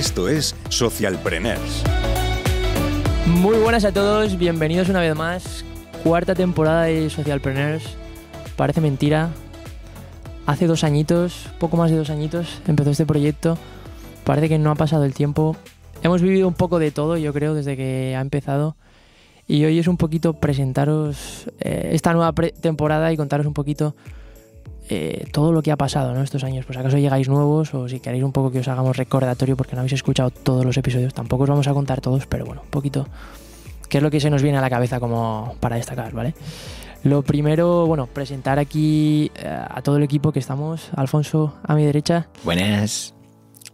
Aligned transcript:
Esto 0.00 0.30
es 0.30 0.56
Socialpreneurs. 0.70 1.84
Muy 3.26 3.58
buenas 3.58 3.84
a 3.84 3.92
todos, 3.92 4.38
bienvenidos 4.38 4.88
una 4.88 5.00
vez 5.00 5.14
más. 5.14 5.62
Cuarta 6.02 6.34
temporada 6.34 6.84
de 6.84 7.10
Socialpreneurs. 7.10 7.84
Parece 8.56 8.80
mentira. 8.80 9.28
Hace 10.46 10.66
dos 10.66 10.84
añitos, 10.84 11.50
poco 11.58 11.76
más 11.76 11.90
de 11.90 11.98
dos 11.98 12.08
añitos, 12.08 12.62
empezó 12.66 12.88
este 12.92 13.04
proyecto. 13.04 13.58
Parece 14.24 14.48
que 14.48 14.58
no 14.58 14.70
ha 14.70 14.74
pasado 14.74 15.04
el 15.04 15.12
tiempo. 15.12 15.54
Hemos 16.02 16.22
vivido 16.22 16.48
un 16.48 16.54
poco 16.54 16.78
de 16.78 16.92
todo, 16.92 17.18
yo 17.18 17.34
creo, 17.34 17.52
desde 17.52 17.76
que 17.76 18.16
ha 18.16 18.22
empezado. 18.22 18.76
Y 19.46 19.66
hoy 19.66 19.78
es 19.78 19.86
un 19.86 19.98
poquito 19.98 20.32
presentaros 20.32 21.44
eh, 21.60 21.90
esta 21.92 22.14
nueva 22.14 22.32
temporada 22.32 23.12
y 23.12 23.18
contaros 23.18 23.44
un 23.44 23.52
poquito 23.52 23.94
eh, 24.90 25.26
todo 25.30 25.52
lo 25.52 25.62
que 25.62 25.70
ha 25.70 25.76
pasado 25.76 26.12
¿no? 26.12 26.22
estos 26.22 26.42
años. 26.42 26.66
Pues 26.66 26.76
acaso 26.76 26.98
llegáis 26.98 27.28
nuevos 27.28 27.72
o 27.74 27.88
si 27.88 28.00
queréis 28.00 28.24
un 28.24 28.32
poco 28.32 28.50
que 28.50 28.58
os 28.58 28.68
hagamos 28.68 28.96
recordatorio 28.96 29.56
porque 29.56 29.76
no 29.76 29.80
habéis 29.80 29.92
escuchado 29.92 30.30
todos 30.30 30.64
los 30.64 30.76
episodios. 30.76 31.14
Tampoco 31.14 31.44
os 31.44 31.48
vamos 31.48 31.68
a 31.68 31.72
contar 31.72 32.00
todos, 32.00 32.26
pero 32.26 32.44
bueno, 32.44 32.62
un 32.62 32.70
poquito 32.70 33.06
qué 33.88 33.98
es 33.98 34.02
lo 34.02 34.10
que 34.10 34.20
se 34.20 34.30
nos 34.30 34.42
viene 34.42 34.58
a 34.58 34.60
la 34.60 34.68
cabeza 34.68 34.98
como 34.98 35.54
para 35.60 35.76
destacar, 35.76 36.12
¿vale? 36.12 36.34
Lo 37.04 37.22
primero, 37.22 37.86
bueno, 37.86 38.08
presentar 38.08 38.58
aquí 38.58 39.30
eh, 39.36 39.48
a 39.48 39.80
todo 39.80 39.96
el 39.96 40.02
equipo 40.02 40.32
que 40.32 40.40
estamos. 40.40 40.90
Alfonso 40.96 41.54
a 41.62 41.74
mi 41.74 41.84
derecha. 41.84 42.28
Buenas. 42.44 43.14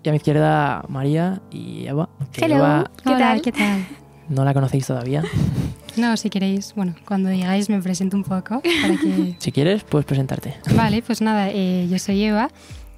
Y 0.02 0.09
a 0.09 0.12
mi 0.12 0.16
izquierda 0.16 0.85
María 0.88 1.41
y 1.51 1.87
Eva. 1.87 2.10
Hello. 2.37 2.85
¿Qué 3.02 3.10
tal? 3.10 3.43
¿Qué 3.43 3.52
tal? 3.52 3.87
No 4.29 4.45
la 4.45 4.52
conocéis 4.52 4.87
todavía. 4.87 5.23
No, 5.97 6.17
si 6.17 6.31
queréis, 6.31 6.75
bueno, 6.75 6.95
cuando 7.07 7.31
llegáis 7.31 7.71
me 7.71 7.81
presento 7.81 8.17
un 8.17 8.25
poco 8.25 8.61
para 8.83 8.97
que... 9.01 9.37
si 9.39 9.53
quieres, 9.53 9.85
puedes 9.85 10.07
presentarte. 10.07 10.55
Vale, 10.75 11.03
pues 11.03 11.21
nada, 11.21 11.49
eh, 11.51 11.87
yo 11.91 11.99
soy 11.99 12.23
Eva 12.25 12.51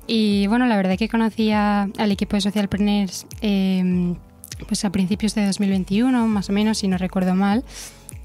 y 0.07 0.47
bueno, 0.47 0.66
la 0.66 0.77
verdad 0.77 0.97
que 0.97 1.09
conocí 1.09 1.52
al 1.52 2.11
equipo 2.11 2.37
de 2.37 2.41
Socialpreneurs 2.41 3.27
eh, 3.43 4.15
pues 4.66 4.85
a 4.85 4.90
principios 4.90 5.35
de 5.35 5.46
2021, 5.46 6.27
más 6.27 6.49
o 6.49 6.52
menos, 6.52 6.79
si 6.79 6.88
no 6.88 6.99
recuerdo 6.99 7.35
mal. 7.35 7.65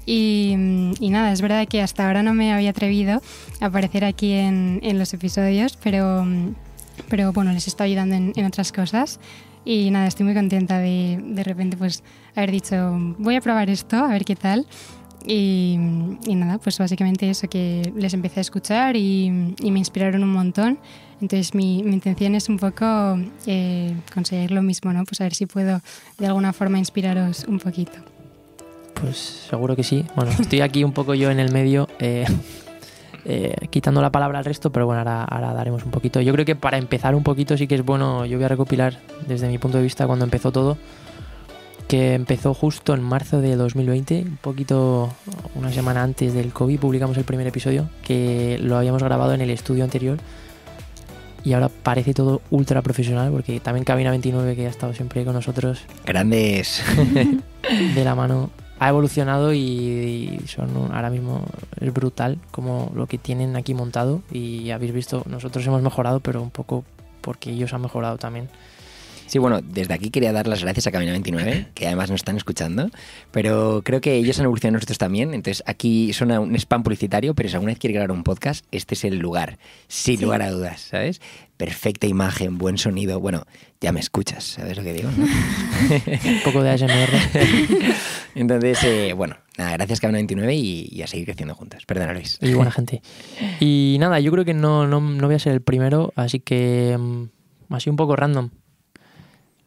Y, 0.06 0.54
nada, 0.56 1.32
es 1.32 1.40
verdad 1.40 1.66
que 1.66 1.80
hasta 1.80 2.06
ahora 2.06 2.22
no 2.22 2.34
me 2.34 2.52
había 2.52 2.70
atrevido 2.70 3.22
a 3.60 3.66
aparecer 3.66 4.04
aquí 4.04 4.32
en, 4.32 4.80
los 4.98 5.14
episodios, 5.14 5.78
pero, 5.82 6.26
pero 7.08 7.32
bueno, 7.32 7.52
les 7.52 7.68
estoy 7.68 7.88
ayudando 7.88 8.14
en, 8.16 8.32
en 8.34 8.44
otras 8.44 8.72
cosas. 8.72 9.20
Y 9.64 9.90
nada, 9.90 10.06
estoy 10.06 10.24
muy 10.24 10.34
contenta 10.34 10.78
de 10.78 11.18
de 11.22 11.42
repente 11.42 11.76
pues 11.76 12.02
haber 12.34 12.50
dicho, 12.50 12.76
voy 13.18 13.36
a 13.36 13.40
probar 13.40 13.70
esto, 13.70 13.96
a 13.96 14.08
ver 14.08 14.24
qué 14.24 14.36
tal. 14.36 14.66
Y, 15.26 15.76
nada, 15.78 16.58
pues 16.58 16.78
básicamente 16.78 17.30
eso, 17.30 17.48
que 17.48 17.92
les 17.96 18.12
empecé 18.12 18.40
a 18.40 18.42
escuchar 18.42 18.96
y, 18.96 19.30
me 19.30 19.78
inspiraron 19.78 20.22
un 20.22 20.32
montón. 20.32 20.78
Entonces 21.20 21.54
mi, 21.54 21.82
mi 21.82 21.94
intención 21.94 22.34
es 22.34 22.48
un 22.48 22.58
poco 22.58 22.84
eh, 23.46 23.94
conseguir 24.12 24.50
lo 24.50 24.62
mismo, 24.62 24.92
¿no? 24.92 25.04
Pues 25.04 25.20
a 25.20 25.24
ver 25.24 25.34
si 25.34 25.46
puedo 25.46 25.80
de 26.18 26.26
alguna 26.26 26.52
forma 26.52 26.78
inspiraros 26.78 27.44
un 27.48 27.58
poquito. 27.58 27.92
Pues 28.94 29.16
seguro 29.48 29.74
que 29.76 29.82
sí. 29.82 30.04
Bueno, 30.14 30.32
estoy 30.38 30.60
aquí 30.60 30.84
un 30.84 30.92
poco 30.92 31.14
yo 31.14 31.30
en 31.30 31.40
el 31.40 31.50
medio. 31.52 31.88
Eh, 31.98 32.26
eh, 33.24 33.54
quitando 33.70 34.02
la 34.02 34.10
palabra 34.10 34.40
al 34.40 34.44
resto, 34.44 34.70
pero 34.70 34.86
bueno, 34.86 35.00
ahora, 35.00 35.24
ahora, 35.24 35.54
daremos 35.54 35.84
un 35.84 35.90
poquito. 35.90 36.20
Yo 36.20 36.32
creo 36.32 36.44
que 36.44 36.56
para 36.56 36.76
empezar 36.76 37.14
un 37.14 37.22
poquito 37.22 37.56
sí 37.56 37.66
que 37.66 37.76
es 37.76 37.84
bueno, 37.84 38.26
yo 38.26 38.36
voy 38.36 38.44
a 38.44 38.48
recopilar 38.48 38.98
desde 39.26 39.48
mi 39.48 39.58
punto 39.58 39.78
de 39.78 39.84
vista 39.84 40.06
cuando 40.06 40.24
empezó 40.24 40.52
todo, 40.52 40.76
que 41.88 42.14
empezó 42.14 42.54
justo 42.54 42.94
en 42.94 43.02
marzo 43.02 43.40
de 43.40 43.56
2020, 43.56 44.22
un 44.22 44.36
poquito, 44.38 45.12
una 45.54 45.72
semana 45.72 46.02
antes 46.02 46.34
del 46.34 46.52
COVID, 46.52 46.80
publicamos 46.80 47.16
el 47.16 47.24
primer 47.24 47.46
episodio, 47.46 47.88
que 48.02 48.58
lo 48.60 48.76
habíamos 48.76 49.02
grabado 49.02 49.34
en 49.34 49.40
el 49.40 49.50
estudio 49.50 49.84
anterior. 49.84 50.18
Y 51.44 51.52
ahora 51.52 51.68
parece 51.68 52.14
todo 52.14 52.40
ultra 52.50 52.80
profesional, 52.80 53.30
porque 53.30 53.60
también 53.60 53.84
Cabina 53.84 54.10
29, 54.10 54.56
que 54.56 54.66
ha 54.66 54.70
estado 54.70 54.94
siempre 54.94 55.24
con 55.24 55.34
nosotros. 55.34 55.84
Grandes. 56.06 56.82
de 57.94 58.04
la 58.04 58.14
mano 58.14 58.50
ha 58.78 58.88
evolucionado 58.88 59.54
y, 59.54 60.40
son 60.46 60.90
ahora 60.92 61.10
mismo 61.10 61.44
es 61.80 61.92
brutal 61.92 62.38
como 62.50 62.92
lo 62.94 63.06
que 63.06 63.18
tienen 63.18 63.56
aquí 63.56 63.74
montado 63.74 64.22
y 64.30 64.70
habéis 64.70 64.92
visto 64.92 65.22
nosotros 65.26 65.66
hemos 65.66 65.80
mejorado 65.80 66.20
pero 66.20 66.42
un 66.42 66.50
poco 66.50 66.84
porque 67.20 67.50
ellos 67.50 67.72
han 67.72 67.82
mejorado 67.82 68.18
también 68.18 68.48
Sí, 69.34 69.40
bueno, 69.40 69.62
desde 69.64 69.92
aquí 69.94 70.10
quería 70.10 70.32
dar 70.32 70.46
las 70.46 70.62
gracias 70.62 70.86
a 70.86 70.92
Camino 70.92 71.10
29, 71.10 71.70
que 71.74 71.88
además 71.88 72.08
nos 72.08 72.20
están 72.20 72.36
escuchando, 72.36 72.88
pero 73.32 73.82
creo 73.84 74.00
que 74.00 74.14
ellos 74.14 74.38
han 74.38 74.44
evolucionado 74.44 74.74
nosotros 74.74 74.98
también, 74.98 75.34
entonces 75.34 75.64
aquí 75.66 76.12
suena 76.12 76.38
un 76.38 76.54
spam 76.54 76.84
publicitario, 76.84 77.34
pero 77.34 77.48
si 77.48 77.56
alguna 77.56 77.72
vez 77.72 77.80
quiere 77.80 77.94
grabar 77.94 78.12
un 78.12 78.22
podcast, 78.22 78.64
este 78.70 78.94
es 78.94 79.02
el 79.02 79.18
lugar, 79.18 79.58
sin 79.88 80.22
lugar 80.22 80.40
a 80.42 80.52
dudas, 80.52 80.82
¿sabes? 80.82 81.20
Perfecta 81.56 82.06
imagen, 82.06 82.58
buen 82.58 82.78
sonido, 82.78 83.18
bueno, 83.18 83.44
ya 83.80 83.90
me 83.90 83.98
escuchas, 83.98 84.44
¿sabes 84.44 84.76
lo 84.76 84.84
que 84.84 84.92
digo? 84.92 85.08
un 85.18 86.40
poco 86.44 86.62
de 86.62 86.70
ASMR. 86.70 87.10
entonces, 88.36 88.84
eh, 88.84 89.14
bueno, 89.14 89.36
nada, 89.58 89.72
gracias 89.72 89.98
Camino 89.98 90.18
29 90.18 90.54
y, 90.54 91.02
a 91.02 91.08
seguir 91.08 91.24
creciendo 91.24 91.56
juntos. 91.56 91.86
Perdona, 91.86 92.12
Luis. 92.12 92.38
Y 92.40 92.52
buena 92.52 92.70
gente. 92.70 93.02
Y 93.58 93.96
nada, 93.98 94.20
yo 94.20 94.30
creo 94.30 94.44
que 94.44 94.54
no, 94.54 94.86
no, 94.86 95.00
no 95.00 95.26
voy 95.26 95.34
a 95.34 95.40
ser 95.40 95.54
el 95.54 95.60
primero, 95.60 96.12
así 96.14 96.38
que 96.38 96.96
mm, 96.96 97.74
así 97.74 97.90
un 97.90 97.96
poco 97.96 98.14
random 98.14 98.50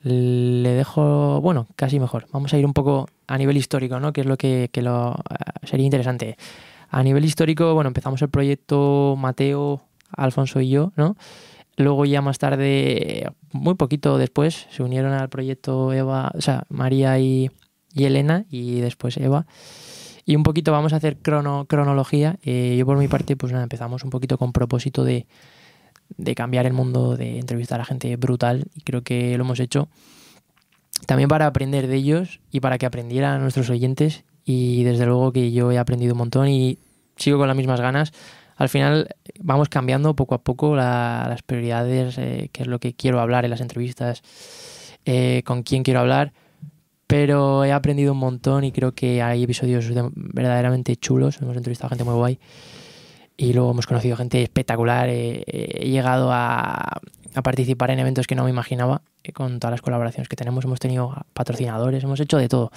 le 0.08 0.70
dejo, 0.70 1.42
bueno, 1.42 1.68
casi 1.76 2.00
mejor. 2.00 2.28
Vamos 2.32 2.54
a 2.54 2.58
ir 2.58 2.66
un 2.66 2.74
poco 2.74 3.08
a 3.28 3.38
nivel 3.38 3.58
histórico, 3.58 4.00
¿no? 4.00 4.14
Que 4.14 4.22
es 4.22 4.28
lo 4.28 4.38
que, 4.38 4.70
lo, 4.76 5.16
eh, 5.30 5.36
sería 5.64 5.86
interesante. 5.86 6.38
A 6.90 7.04
nivel 7.04 7.26
histórico, 7.26 7.74
bueno, 7.74 7.90
empezamos 7.90 8.22
el 8.22 8.30
proyecto 8.30 9.16
Mateo, 9.18 9.82
Alfonso 10.12 10.62
y 10.62 10.70
yo, 10.70 10.94
¿no? 10.96 11.18
Luego 11.76 12.06
ya 12.06 12.22
más 12.22 12.40
tarde, 12.40 13.30
muy 13.52 13.76
poquito 13.76 14.18
después, 14.18 14.68
se 14.72 14.82
unieron 14.82 15.14
al 15.14 15.30
proyecto 15.30 15.94
Eva, 15.94 16.32
o 16.34 16.42
sea, 16.42 16.64
María 16.70 17.20
y, 17.20 17.52
Elena 17.94 18.46
y 18.50 18.80
después 18.80 19.18
Eva. 19.18 19.46
Y 20.26 20.36
un 20.36 20.44
poquito 20.44 20.72
vamos 20.72 20.94
a 20.94 20.98
hacer 20.98 21.18
crono, 21.18 21.66
cronología. 21.66 22.38
Eh, 22.42 22.76
yo 22.78 22.86
por 22.86 22.98
mi 22.98 23.08
parte, 23.08 23.38
pues 23.38 23.52
nada, 23.52 23.64
empezamos 23.64 24.04
un 24.04 24.10
poquito 24.10 24.38
con 24.38 24.52
propósito 24.52 25.04
de, 25.04 25.26
de 26.16 26.36
cambiar 26.36 26.66
el 26.66 26.74
mundo, 26.74 27.18
de 27.18 27.40
entrevistar 27.40 27.82
a 27.82 27.86
gente 27.86 28.16
brutal 28.16 28.66
y 28.76 28.82
creo 28.82 29.04
que 29.04 29.38
lo 29.38 29.44
hemos 29.44 29.60
hecho 29.60 29.90
también 31.06 31.30
para 31.30 31.46
aprender 31.46 31.88
de 31.88 31.96
ellos 31.96 32.40
y 32.52 32.60
para 32.60 32.78
que 32.78 32.86
aprendieran 32.86 33.42
nuestros 33.42 33.70
oyentes 33.70 34.24
y 34.46 34.84
desde 34.84 35.06
luego 35.06 35.32
que 35.32 35.52
yo 35.52 35.72
he 35.72 35.78
aprendido 35.78 36.14
un 36.14 36.20
montón 36.20 36.48
y 36.48 36.80
sigo 37.18 37.38
con 37.38 37.48
las 37.48 37.58
mismas 37.58 37.82
ganas. 37.82 38.14
Al 38.56 38.70
final 38.70 39.10
vamos 39.40 39.70
cambiando 39.70 40.16
poco 40.16 40.34
a 40.34 40.40
poco 40.40 40.76
las 40.76 41.42
prioridades, 41.44 42.18
eh, 42.18 42.50
qué 42.52 42.64
es 42.64 42.68
lo 42.68 42.80
que 42.80 42.94
quiero 42.94 43.20
hablar 43.20 43.46
en 43.46 43.52
las 43.52 43.62
entrevistas, 43.62 44.24
eh, 45.06 45.44
con 45.46 45.62
quién 45.62 45.84
quiero 45.84 46.00
hablar, 46.00 46.34
pero 47.06 47.64
he 47.66 47.72
aprendido 47.72 48.14
un 48.14 48.20
montón 48.20 48.64
y 48.64 48.72
creo 48.72 48.94
que 48.94 49.22
hay 49.22 49.44
episodios 49.44 49.86
verdaderamente 50.16 50.96
chulos, 50.96 51.40
hemos 51.42 51.56
entrevistado 51.56 51.88
a 51.88 51.90
gente 51.90 52.04
muy 52.04 52.16
guay 52.16 52.40
y 53.38 53.54
luego 53.54 53.72
hemos 53.72 53.86
conocido 53.86 54.18
gente 54.18 54.42
espectacular. 54.42 55.08
He, 55.10 55.88
llegado 55.90 56.32
a, 56.34 57.00
participar 57.44 57.92
en 57.92 58.00
eventos 58.00 58.26
que 58.26 58.34
no 58.34 58.44
me 58.44 58.50
imaginaba 58.50 59.04
eh, 59.24 59.32
con 59.32 59.60
todas 59.60 59.72
las 59.72 59.82
colaboraciones 59.82 60.28
que 60.28 60.36
tenemos. 60.36 60.66
Hemos 60.66 60.80
tenido 60.80 61.14
patrocinadores, 61.34 62.04
hemos 62.04 62.20
hecho 62.20 62.38
de 62.38 62.50
todo. 62.50 62.72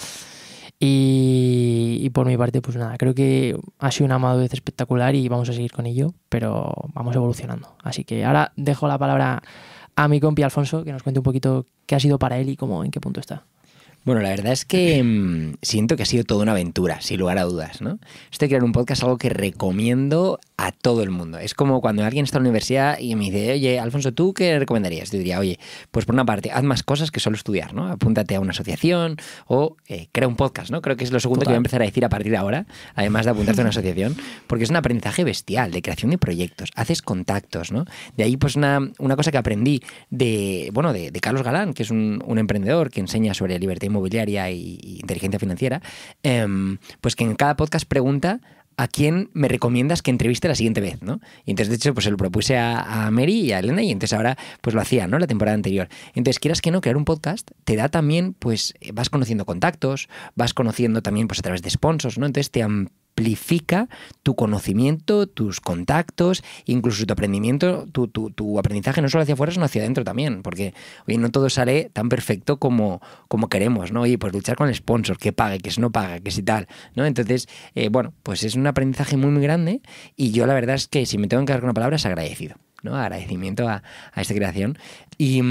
Y, 0.78 2.10
por 2.14 2.26
mi 2.26 2.36
parte, 2.36 2.62
pues 2.62 2.76
nada, 2.76 2.96
creo 2.96 3.14
que 3.14 3.58
ha 3.78 3.90
sido 3.90 4.06
una 4.06 4.18
madurez 4.18 4.52
espectacular 4.52 5.14
y 5.14 5.28
vamos 5.28 5.48
a 5.48 5.52
seguir 5.52 5.72
con 5.72 5.86
ello, 5.86 6.14
pero 6.28 6.72
vamos 6.94 7.14
evolucionando. 7.16 7.74
Así 7.82 8.04
que 8.04 8.24
ahora 8.24 8.52
dejo 8.56 8.88
la 8.88 8.98
palabra 8.98 9.42
a 9.96 10.08
mi 10.08 10.20
compi 10.20 10.42
Alfonso, 10.42 10.84
que 10.84 10.92
nos 10.92 11.02
cuente 11.02 11.20
un 11.20 11.24
poquito 11.24 11.66
qué 11.86 11.96
ha 11.96 12.00
sido 12.00 12.18
para 12.18 12.38
él 12.38 12.48
y 12.48 12.56
cómo, 12.56 12.84
en 12.84 12.90
qué 12.90 13.00
punto 13.00 13.20
está. 13.20 13.44
Bueno, 14.04 14.22
la 14.22 14.30
verdad 14.30 14.52
es 14.52 14.64
que 14.64 15.02
mm, 15.04 15.56
siento 15.62 15.96
que 15.96 16.04
ha 16.04 16.06
sido 16.06 16.24
toda 16.24 16.42
una 16.42 16.52
aventura, 16.52 17.00
sin 17.00 17.20
lugar 17.20 17.38
a 17.38 17.44
dudas, 17.44 17.80
¿no? 17.80 17.98
Esto 18.30 18.44
de 18.44 18.48
crear 18.48 18.64
un 18.64 18.72
podcast 18.72 19.00
es 19.00 19.04
algo 19.04 19.18
que 19.18 19.28
recomiendo 19.28 20.38
a 20.60 20.72
todo 20.72 21.02
el 21.02 21.10
mundo. 21.10 21.38
Es 21.38 21.54
como 21.54 21.80
cuando 21.80 22.04
alguien 22.04 22.24
está 22.24 22.36
en 22.36 22.44
la 22.44 22.50
universidad 22.50 22.98
y 22.98 23.14
me 23.16 23.24
dice, 23.24 23.52
oye, 23.52 23.80
Alfonso, 23.80 24.12
¿tú 24.12 24.34
qué 24.34 24.58
recomendarías? 24.58 25.10
Yo 25.10 25.16
diría, 25.16 25.38
oye, 25.38 25.58
pues 25.90 26.04
por 26.04 26.14
una 26.14 26.26
parte, 26.26 26.50
haz 26.52 26.62
más 26.64 26.82
cosas 26.82 27.10
que 27.10 27.18
solo 27.18 27.36
estudiar, 27.36 27.72
¿no? 27.72 27.86
Apúntate 27.86 28.34
a 28.34 28.40
una 28.40 28.50
asociación 28.50 29.16
o 29.46 29.76
eh, 29.88 30.08
crea 30.12 30.28
un 30.28 30.36
podcast, 30.36 30.70
¿no? 30.70 30.82
Creo 30.82 30.96
que 30.96 31.04
es 31.04 31.12
lo 31.12 31.20
segundo 31.20 31.44
que 31.44 31.48
voy 31.48 31.54
a 31.54 31.56
empezar 31.56 31.80
a 31.80 31.86
decir 31.86 32.04
a 32.04 32.10
partir 32.10 32.32
de 32.32 32.36
ahora, 32.36 32.66
además 32.94 33.24
de 33.24 33.30
apuntarte 33.30 33.62
a 33.62 33.64
una 33.64 33.70
asociación, 33.70 34.14
porque 34.46 34.64
es 34.64 34.70
un 34.70 34.76
aprendizaje 34.76 35.24
bestial 35.24 35.70
de 35.70 35.80
creación 35.80 36.10
de 36.10 36.18
proyectos, 36.18 36.70
haces 36.74 37.00
contactos, 37.00 37.72
¿no? 37.72 37.86
De 38.18 38.24
ahí, 38.24 38.36
pues, 38.36 38.54
una, 38.56 38.80
una 38.98 39.16
cosa 39.16 39.30
que 39.30 39.38
aprendí 39.38 39.82
de, 40.10 40.68
bueno, 40.74 40.92
de, 40.92 41.10
Carlos 41.20 41.42
Galán, 41.42 41.72
que 41.72 41.82
es 41.82 41.90
un, 41.90 42.22
un 42.26 42.38
emprendedor 42.38 42.90
que 42.90 43.00
enseña 43.00 43.32
sobre 43.32 43.58
libertad 43.58 43.86
inmobiliaria 43.86 44.50
y, 44.50 44.78
inteligencia 45.00 45.38
financiera, 45.38 45.80
em, 46.22 46.78
pues 47.00 47.16
que 47.16 47.24
en 47.24 47.34
cada 47.34 47.56
podcast 47.56 47.86
pregunta 47.86 48.40
a 48.76 48.88
quién 48.88 49.30
me 49.34 49.48
recomiendas 49.48 50.02
que 50.02 50.10
entreviste 50.10 50.48
la 50.48 50.54
siguiente 50.54 50.80
vez, 50.80 51.02
¿no? 51.02 51.20
Y 51.44 51.50
entonces, 51.50 51.68
de 51.68 51.76
hecho, 51.76 51.94
pues 51.94 52.04
se 52.04 52.10
lo 52.10 52.16
propuse 52.16 52.56
a, 52.56 53.10
Mary 53.10 53.40
y 53.40 53.52
a 53.52 53.58
Elena 53.58 53.82
y 53.82 53.90
entonces 53.90 54.16
ahora 54.16 54.38
pues 54.60 54.74
lo 54.74 54.80
hacía, 54.80 55.06
¿no? 55.06 55.18
La 55.18 55.26
temporada 55.26 55.54
anterior. 55.54 55.88
Entonces, 56.14 56.38
quieras 56.38 56.60
que 56.62 56.70
no, 56.70 56.80
crear 56.80 56.96
un 56.96 57.04
podcast 57.04 57.50
te 57.64 57.76
da 57.76 57.88
también, 57.88 58.34
pues 58.34 58.74
vas 58.92 59.10
conociendo 59.10 59.44
contactos, 59.44 60.08
vas 60.34 60.54
conociendo 60.54 61.02
también 61.02 61.28
pues 61.28 61.40
a 61.40 61.42
través 61.42 61.62
de 61.62 61.70
sponsors, 61.70 62.18
¿no? 62.18 62.26
Entonces 62.26 62.50
te 62.50 62.62
amplifica 63.20 63.88
tu 64.22 64.34
conocimiento, 64.34 65.26
tus 65.26 65.60
contactos, 65.60 66.42
incluso 66.64 67.04
tu 67.04 67.12
aprendimiento, 67.12 67.86
tu, 67.86 68.58
aprendizaje 68.58 69.02
no 69.02 69.08
solo 69.08 69.22
hacia 69.22 69.34
afuera, 69.34 69.52
sino 69.52 69.64
hacia 69.66 69.82
adentro 69.82 70.04
también, 70.04 70.42
porque 70.42 70.72
no 71.06 71.30
todo 71.30 71.50
sale 71.50 71.90
tan 71.92 72.08
perfecto 72.08 72.58
como, 72.58 73.02
como 73.28 73.48
queremos, 73.48 73.92
¿no? 73.92 74.02
Oye, 74.02 74.16
pues 74.16 74.32
luchar 74.32 74.56
con 74.56 74.68
el 74.68 74.74
sponsor, 74.74 75.18
que 75.18 75.32
pague, 75.32 75.58
que 75.58 75.70
si 75.70 75.80
no 75.80 75.90
paga, 75.90 76.20
que 76.20 76.30
si 76.30 76.42
tal, 76.42 76.66
¿no? 76.94 77.04
Entonces, 77.04 77.46
eh, 77.74 77.90
bueno, 77.90 78.14
pues 78.22 78.42
es 78.42 78.54
un 78.54 78.66
aprendizaje 78.66 79.16
muy, 79.16 79.30
muy 79.30 79.42
grande 79.42 79.82
y 80.16 80.32
yo 80.32 80.46
la 80.46 80.54
verdad 80.54 80.76
es 80.76 80.88
que 80.88 81.04
si 81.04 81.18
me 81.18 81.28
tengo 81.28 81.44
que 81.44 81.52
dar 81.52 81.60
con 81.60 81.68
una 81.68 81.74
palabra 81.74 81.96
es 81.96 82.06
agradecido, 82.06 82.56
¿no? 82.82 82.96
Agradecimiento 82.96 83.68
a, 83.68 83.82
a 84.12 84.20
esta 84.20 84.34
creación. 84.34 84.78
Y... 85.18 85.42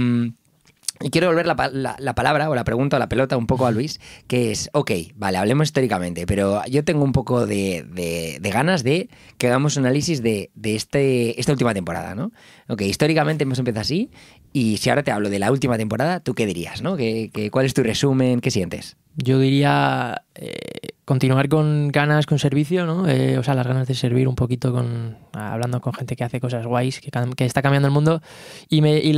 y 1.02 1.10
quiero 1.12 1.28
volver 1.28 1.46
la, 1.48 1.56
la- 1.72 1.96
la 2.00 2.16
palabra 2.16 2.50
o 2.50 2.56
la 2.56 2.64
pregunta 2.64 2.98
o 2.98 3.00
la 3.00 3.08
pelota 3.10 3.38
un 3.38 3.48
poco 3.48 3.66
a 3.66 3.72
Luis, 3.72 4.00
que 4.28 4.52
es, 4.52 4.70
ok, 4.74 4.92
vale, 5.16 5.38
hablemos 5.38 5.68
históricamente, 5.68 6.26
pero 6.26 6.62
yo 6.66 6.84
tengo 6.84 7.04
un 7.04 7.12
poco 7.14 7.46
de, 7.46 7.86
de- 7.90 8.38
de 8.42 8.50
ganas 8.52 8.84
de 8.84 9.10
que 9.38 9.48
hagamos 9.48 9.78
un 9.78 9.86
análisis 9.86 10.22
de, 10.22 10.52
de 10.56 10.76
este, 10.76 11.40
esta 11.40 11.52
última 11.54 11.74
temporada, 11.74 12.16
¿no? 12.16 12.32
Ok, 12.68 12.82
históricamente 12.82 13.44
hemos 13.44 13.60
empezado 13.60 13.82
así, 13.82 14.10
y 14.52 14.78
si 14.78 14.90
ahora 14.90 15.04
te 15.04 15.12
hablo 15.12 15.30
de 15.30 15.40
la 15.40 15.52
última 15.52 15.78
temporada, 15.78 16.20
¿tú 16.20 16.34
qué 16.34 16.46
dirías, 16.46 16.82
no? 16.82 16.98
¿Qué, 16.98 17.30
qué- 17.34 17.50
cuál 17.50 17.66
es 17.66 17.74
tu 17.74 17.82
resumen? 17.84 18.42
¿Qué 18.42 18.52
sientes? 18.52 18.98
Yo 19.22 19.40
diría 19.40 20.24
eh, 20.36 20.94
continuar 21.10 21.50
con 21.50 21.88
ganas, 21.88 22.28
con 22.28 22.38
servicio, 22.38 22.86
¿no? 22.86 23.08
Eh, 23.08 23.40
o 23.40 23.44
sea, 23.44 23.56
las 23.56 23.66
ganas 23.66 23.88
de 23.88 23.96
servir 23.96 24.28
un 24.28 24.36
poquito 24.36 24.72
con 24.72 25.18
hablando 25.34 25.82
con 25.82 25.92
gente 25.92 26.16
que 26.16 26.24
hace 26.24 26.40
cosas 26.40 26.68
guays, 26.68 27.02
que, 27.02 27.10
está 27.46 27.62
cambiando 27.64 27.88
el 27.88 27.92
mundo. 27.94 28.22
Y, 28.70 28.82
me, 28.82 29.00
y 29.00 29.14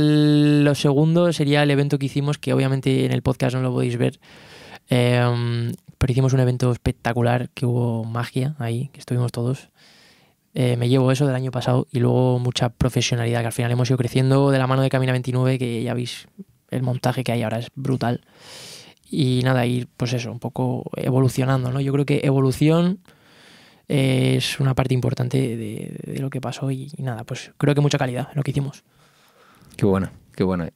lo 0.64 0.74
segundo 0.74 1.32
sería 1.34 1.62
el 1.62 1.70
evento 1.70 1.98
que 1.98 2.06
hicimos, 2.06 2.38
que 2.38 2.54
obviamente 2.54 3.04
en 3.04 3.12
el 3.12 3.20
podcast 3.20 3.54
no 3.54 3.60
lo 3.60 3.72
podéis 3.72 3.98
ver, 3.98 4.20
eh, 4.88 5.22
pero 5.98 6.10
hicimos 6.10 6.32
un 6.32 6.40
evento 6.40 6.72
espectacular, 6.72 7.50
que 7.50 7.66
hubo 7.66 8.04
magia 8.04 8.56
ahí, 8.58 8.88
que 8.94 9.00
estuvimos 9.00 9.30
todos. 9.30 9.68
Eh, 10.54 10.78
me 10.78 10.88
llevo 10.88 11.12
eso 11.12 11.26
del 11.26 11.36
año 11.36 11.50
pasado 11.50 11.86
y 11.92 11.98
luego 11.98 12.38
mucha 12.38 12.70
profesionalidad, 12.70 13.40
que 13.40 13.46
al 13.48 13.52
final 13.52 13.70
hemos 13.70 13.90
ido 13.90 13.98
creciendo 13.98 14.50
de 14.50 14.58
la 14.58 14.66
mano 14.66 14.80
de 14.80 14.88
Camina 14.88 15.12
29, 15.12 15.58
que 15.58 15.82
ya 15.82 15.92
veis 15.92 16.26
el 16.70 16.82
montaje 16.82 17.22
que 17.22 17.32
hay 17.32 17.42
ahora 17.42 17.58
es 17.58 17.68
brutal 17.74 18.22
y 19.12 19.42
nada, 19.44 19.66
ir 19.66 19.88
pues 19.96 20.14
eso, 20.14 20.32
un 20.32 20.38
poco 20.38 20.90
evolucionando, 20.96 21.70
¿no? 21.70 21.80
Yo 21.80 21.92
creo 21.92 22.06
que 22.06 22.22
evolución 22.24 22.98
eh, 23.88 24.36
es 24.38 24.58
una 24.58 24.74
parte 24.74 24.94
importante 24.94 25.36
de, 25.56 26.00
de 26.02 26.18
lo 26.20 26.30
que 26.30 26.40
pasó 26.40 26.70
y, 26.70 26.90
nada, 26.96 27.24
pues 27.24 27.52
creo 27.58 27.74
que 27.74 27.82
mucha 27.82 27.98
calidad 27.98 28.28
en 28.30 28.36
lo 28.36 28.42
que 28.42 28.52
hicimos. 28.52 28.84
Qué 29.76 29.84
bueno, 29.84 30.10
qué 30.34 30.44
bueno. 30.44 30.66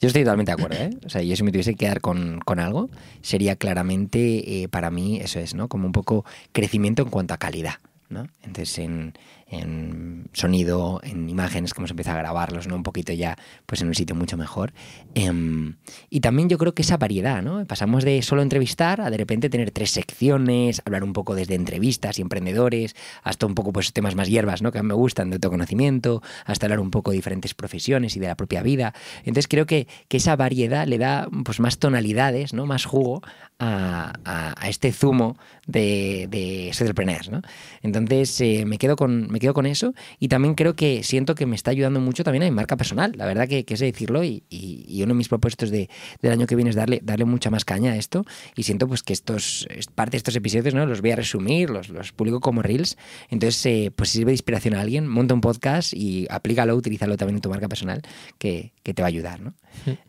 Yo 0.00 0.06
estoy 0.06 0.22
totalmente 0.22 0.54
de 0.54 0.62
acuerdo, 0.62 0.76
¿eh? 0.76 0.90
O 1.04 1.08
sea, 1.08 1.22
yo 1.22 1.34
si 1.34 1.42
me 1.42 1.50
tuviese 1.50 1.72
que 1.72 1.78
quedar 1.78 2.00
con, 2.00 2.40
con 2.40 2.60
algo, 2.60 2.88
sería 3.20 3.56
claramente 3.56 4.62
eh, 4.62 4.68
para 4.68 4.90
mí 4.90 5.18
eso 5.20 5.40
es, 5.40 5.54
¿no? 5.54 5.68
Como 5.68 5.86
un 5.86 5.92
poco 5.92 6.24
crecimiento 6.52 7.02
en 7.02 7.08
cuanto 7.08 7.34
a 7.34 7.38
calidad, 7.38 7.76
¿no? 8.08 8.28
Entonces, 8.42 8.78
en, 8.78 9.14
en 9.48 10.28
sonido, 10.34 11.00
en 11.02 11.28
imágenes, 11.28 11.74
que 11.74 11.80
hemos 11.80 11.90
empezado 11.90 12.16
a 12.18 12.20
grabarlos, 12.20 12.68
¿no? 12.68 12.76
Un 12.76 12.84
poquito 12.84 13.12
ya, 13.12 13.36
pues 13.66 13.80
en 13.80 13.88
un 13.88 13.94
sitio 13.94 14.14
mucho 14.14 14.36
mejor. 14.36 14.72
Em, 15.14 15.74
y 16.10 16.20
también 16.20 16.48
yo 16.48 16.58
creo 16.58 16.74
que 16.74 16.82
esa 16.82 16.96
variedad, 16.96 17.42
¿no? 17.42 17.64
Pasamos 17.66 18.04
de 18.04 18.22
solo 18.22 18.42
entrevistar 18.42 19.00
a 19.00 19.10
de 19.10 19.16
repente 19.16 19.50
tener 19.50 19.70
tres 19.70 19.90
secciones, 19.90 20.82
hablar 20.84 21.04
un 21.04 21.12
poco 21.12 21.34
desde 21.34 21.54
entrevistas 21.54 22.18
y 22.18 22.22
emprendedores, 22.22 22.94
hasta 23.22 23.46
un 23.46 23.54
poco 23.54 23.72
pues 23.72 23.92
temas 23.92 24.14
más 24.14 24.28
hierbas, 24.28 24.62
¿no? 24.62 24.72
Que 24.72 24.78
a 24.78 24.82
mí 24.82 24.88
me 24.88 24.94
gustan, 24.94 25.30
de 25.30 25.36
autoconocimiento, 25.36 26.22
hasta 26.44 26.66
hablar 26.66 26.80
un 26.80 26.90
poco 26.90 27.10
de 27.10 27.16
diferentes 27.16 27.54
profesiones 27.54 28.16
y 28.16 28.20
de 28.20 28.26
la 28.28 28.36
propia 28.36 28.62
vida. 28.62 28.94
Entonces 29.20 29.48
creo 29.48 29.66
que, 29.66 29.86
que 30.08 30.16
esa 30.18 30.36
variedad 30.36 30.86
le 30.86 30.98
da 30.98 31.28
pues 31.44 31.60
más 31.60 31.78
tonalidades, 31.78 32.52
¿no? 32.52 32.66
Más 32.66 32.84
jugo 32.84 33.22
a, 33.58 34.12
a- 34.24 34.54
a 34.58 34.68
este 34.68 34.92
zumo 34.92 35.36
de, 35.66 36.26
de 36.30 36.68
entrepreneurs, 36.68 37.28
¿no? 37.30 37.42
Entonces 37.82 38.40
eh, 38.40 38.64
me, 38.66 38.78
quedo 38.78 38.96
con, 38.96 39.30
me 39.30 39.40
quedo 39.40 39.54
con 39.54 39.66
eso 39.66 39.94
y 40.18 40.28
también 40.28 40.54
creo 40.54 40.74
que 40.74 41.02
siento 41.02 41.34
que 41.34 41.46
me 41.46 41.56
está 41.56 41.70
ayudando 41.70 42.00
mucho 42.00 42.24
también 42.24 42.42
a 42.44 42.46
mi 42.46 42.52
marca 42.52 42.76
personal. 42.76 43.12
La 43.16 43.26
verdad 43.26 43.48
que, 43.48 43.64
que 43.64 43.74
es 43.74 43.80
de 43.80 43.86
decirlo 43.86 44.24
y, 44.24 44.42
y- 44.48 44.84
y 44.88 45.02
uno 45.02 45.12
de 45.14 45.18
mis 45.18 45.28
propósitos 45.28 45.70
de, 45.70 45.88
del 46.22 46.32
año 46.32 46.46
que 46.46 46.56
viene 46.56 46.70
es 46.70 46.76
darle, 46.76 47.00
darle 47.02 47.24
mucha 47.24 47.50
más 47.50 47.64
caña 47.64 47.92
a 47.92 47.96
esto 47.96 48.24
y 48.56 48.64
siento 48.64 48.88
pues 48.88 49.02
que 49.02 49.12
estos, 49.12 49.66
es 49.70 49.86
parte 49.86 50.12
de 50.12 50.18
estos 50.18 50.36
episodios 50.36 50.74
¿no? 50.74 50.86
los 50.86 51.00
voy 51.00 51.12
a 51.12 51.16
resumir, 51.16 51.70
los, 51.70 51.88
los 51.88 52.12
publico 52.12 52.40
como 52.40 52.62
reels. 52.62 52.96
Entonces, 53.30 53.64
eh, 53.66 53.92
pues 53.94 54.10
si 54.10 54.18
sirve 54.18 54.30
de 54.30 54.34
inspiración 54.34 54.74
a 54.74 54.80
alguien, 54.80 55.06
monta 55.06 55.34
un 55.34 55.40
podcast 55.40 55.92
y 55.94 56.26
aplícalo, 56.30 56.74
utilízalo 56.74 57.16
también 57.16 57.36
en 57.36 57.42
tu 57.42 57.50
marca 57.50 57.68
personal 57.68 58.02
que, 58.38 58.72
que 58.82 58.94
te 58.94 59.02
va 59.02 59.06
a 59.06 59.10
ayudar, 59.10 59.40
¿no? 59.40 59.54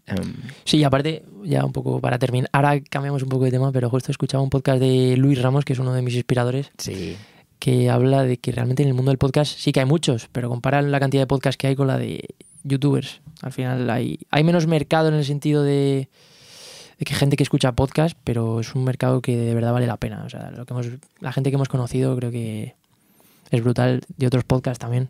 Em, 0.05 0.33
Sí, 0.65 0.77
y 0.77 0.83
aparte, 0.83 1.23
ya 1.43 1.65
un 1.65 1.73
poco 1.73 1.99
para 1.99 2.17
terminar, 2.19 2.49
ahora 2.53 2.79
cambiamos 2.81 3.23
un 3.23 3.29
poco 3.29 3.45
de 3.45 3.51
tema, 3.51 3.71
pero 3.71 3.89
justo 3.89 4.11
escuchaba 4.11 4.43
un 4.43 4.49
podcast 4.49 4.79
de 4.79 5.15
Luis 5.17 5.41
Ramos, 5.41 5.65
que 5.65 5.73
es 5.73 5.79
uno 5.79 5.93
de 5.93 6.01
mis 6.01 6.15
inspiradores, 6.15 6.71
sí. 6.77 7.15
que 7.59 7.89
habla 7.89 8.23
de 8.23 8.37
que 8.37 8.51
realmente 8.51 8.83
en 8.83 8.89
el 8.89 8.95
mundo 8.95 9.11
del 9.11 9.17
podcast 9.17 9.57
sí 9.57 9.71
que 9.71 9.79
hay 9.79 9.85
muchos, 9.85 10.29
pero 10.31 10.49
comparan 10.49 10.91
la 10.91 10.99
cantidad 10.99 11.23
de 11.23 11.27
podcasts 11.27 11.57
que 11.57 11.67
hay 11.67 11.75
con 11.75 11.87
la 11.87 11.97
de 11.97 12.35
youtubers. 12.63 13.21
Al 13.41 13.51
final 13.51 13.89
hay, 13.89 14.19
hay 14.29 14.43
menos 14.43 14.67
mercado 14.67 15.09
en 15.09 15.15
el 15.15 15.25
sentido 15.25 15.63
de, 15.63 16.09
que 16.97 17.13
gente 17.13 17.37
que 17.37 17.43
escucha 17.43 17.71
podcast, 17.71 18.17
pero 18.23 18.59
es 18.59 18.75
un 18.75 18.83
mercado 18.83 19.21
que 19.21 19.37
de 19.37 19.55
verdad 19.55 19.73
vale 19.73 19.87
la 19.87 19.97
pena. 19.97 20.23
O 20.25 20.29
sea, 20.29 20.51
lo 20.51 20.65
que 20.65 20.73
hemos, 20.73 20.87
la 21.19 21.31
gente 21.31 21.49
que 21.49 21.55
hemos 21.55 21.69
conocido 21.69 22.15
creo 22.15 22.31
que 22.31 22.75
es 23.51 23.63
brutal, 23.63 24.01
de 24.17 24.27
otros 24.27 24.43
podcasts 24.43 24.79
también. 24.79 25.09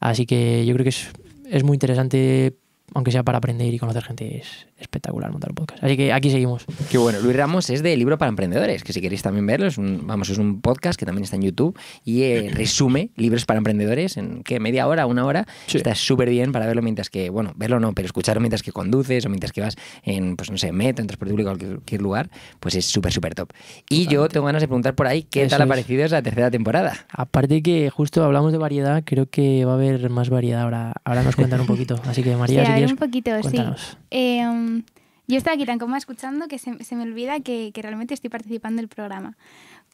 Así 0.00 0.26
que 0.26 0.64
yo 0.66 0.74
creo 0.74 0.84
que 0.84 0.90
es, 0.90 1.10
es 1.50 1.64
muy 1.64 1.74
interesante, 1.74 2.56
aunque 2.94 3.10
sea 3.12 3.22
para 3.22 3.38
aprender 3.38 3.72
y 3.72 3.78
conocer 3.78 4.02
gente, 4.02 4.38
es 4.38 4.66
espectacular 4.78 5.30
montar 5.30 5.50
un 5.50 5.54
podcast. 5.56 5.82
Así 5.82 5.96
que 5.96 6.12
aquí 6.12 6.30
seguimos. 6.30 6.64
Qué 6.90 6.98
bueno. 6.98 7.18
Luis 7.20 7.36
Ramos 7.36 7.70
es 7.70 7.82
de 7.82 7.96
Libro 7.96 8.18
para 8.18 8.28
Emprendedores, 8.28 8.84
que 8.84 8.92
si 8.92 9.00
queréis 9.00 9.22
también 9.22 9.46
verlo, 9.46 9.66
es 9.66 9.78
un, 9.78 10.06
vamos, 10.06 10.28
es 10.30 10.38
un 10.38 10.60
podcast 10.60 10.98
que 10.98 11.06
también 11.06 11.24
está 11.24 11.36
en 11.36 11.42
YouTube 11.42 11.78
y 12.04 12.22
eh, 12.22 12.50
resume 12.54 13.10
libros 13.16 13.44
para 13.44 13.58
emprendedores 13.58 14.16
en 14.16 14.42
¿qué? 14.42 14.60
media 14.60 14.86
hora, 14.86 15.06
una 15.06 15.24
hora. 15.24 15.46
Sí. 15.66 15.78
Está 15.78 15.94
súper 15.94 16.28
bien 16.30 16.52
para 16.52 16.66
verlo 16.66 16.82
mientras 16.82 17.10
que, 17.10 17.30
bueno, 17.30 17.52
verlo 17.56 17.80
no, 17.80 17.92
pero 17.92 18.06
escucharlo 18.06 18.40
mientras 18.40 18.62
que 18.62 18.72
conduces 18.72 19.24
o 19.26 19.28
mientras 19.28 19.52
que 19.52 19.60
vas 19.60 19.76
en, 20.02 20.36
pues 20.36 20.50
no 20.50 20.58
sé, 20.58 20.72
metro, 20.72 21.02
en 21.02 21.08
transporte 21.08 21.32
público, 21.32 21.50
cualquier, 21.50 21.72
cualquier 21.76 22.02
lugar, 22.02 22.30
pues 22.60 22.74
es 22.74 22.86
súper, 22.86 23.12
súper 23.12 23.34
top. 23.34 23.50
Y 23.88 24.06
yo 24.06 24.28
tengo 24.28 24.46
ganas 24.46 24.62
de 24.62 24.68
preguntar 24.68 24.94
por 24.94 25.06
ahí 25.06 25.22
qué 25.22 25.42
Eso 25.42 25.50
tal 25.50 25.62
ha 25.62 25.64
es. 25.64 25.68
parecido 25.68 26.04
esa 26.04 26.22
tercera 26.22 26.50
temporada. 26.50 27.06
Aparte 27.10 27.62
que 27.62 27.90
justo 27.90 28.22
hablamos 28.24 28.52
de 28.52 28.58
variedad, 28.58 29.02
creo 29.04 29.26
que 29.28 29.64
va 29.64 29.72
a 29.72 29.74
haber 29.76 30.08
más 30.10 30.30
variedad 30.30 30.62
ahora. 30.62 30.92
Ahora 31.04 31.22
nos 31.22 31.36
cuentan 31.36 31.60
un 31.60 31.66
poquito. 31.66 32.00
Así 32.06 32.22
que 32.22 32.36
María, 32.36 32.64
Sí, 32.66 32.75
quieres, 32.76 32.92
un 32.92 32.98
poquito, 32.98 33.30
cuéntanos. 33.40 33.80
sí. 33.80 33.96
Eh, 34.10 34.46
um, 34.48 34.82
yo 35.28 35.36
estaba 35.36 35.54
aquí 35.54 35.66
tan 35.66 35.78
cómoda 35.78 35.98
escuchando 35.98 36.46
que 36.46 36.58
se, 36.58 36.82
se 36.84 36.96
me 36.96 37.02
olvida 37.02 37.40
que, 37.40 37.72
que 37.74 37.82
realmente 37.82 38.14
estoy 38.14 38.30
participando 38.30 38.80
del 38.80 38.88
programa. 38.88 39.36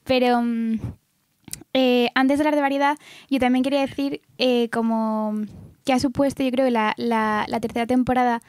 Pero 0.04 0.38
um, 0.38 0.78
eh, 1.72 2.10
antes 2.14 2.38
de 2.38 2.42
hablar 2.42 2.54
de 2.54 2.60
variedad, 2.60 2.98
yo 3.30 3.38
también 3.38 3.62
quería 3.62 3.80
decir 3.80 4.20
eh, 4.38 4.68
como 4.70 5.34
que 5.84 5.92
ha 5.92 5.98
supuesto, 5.98 6.42
yo 6.42 6.50
creo, 6.50 6.70
la, 6.70 6.94
la, 6.96 7.44
la 7.48 7.60
tercera 7.60 7.86
temporada 7.86 8.42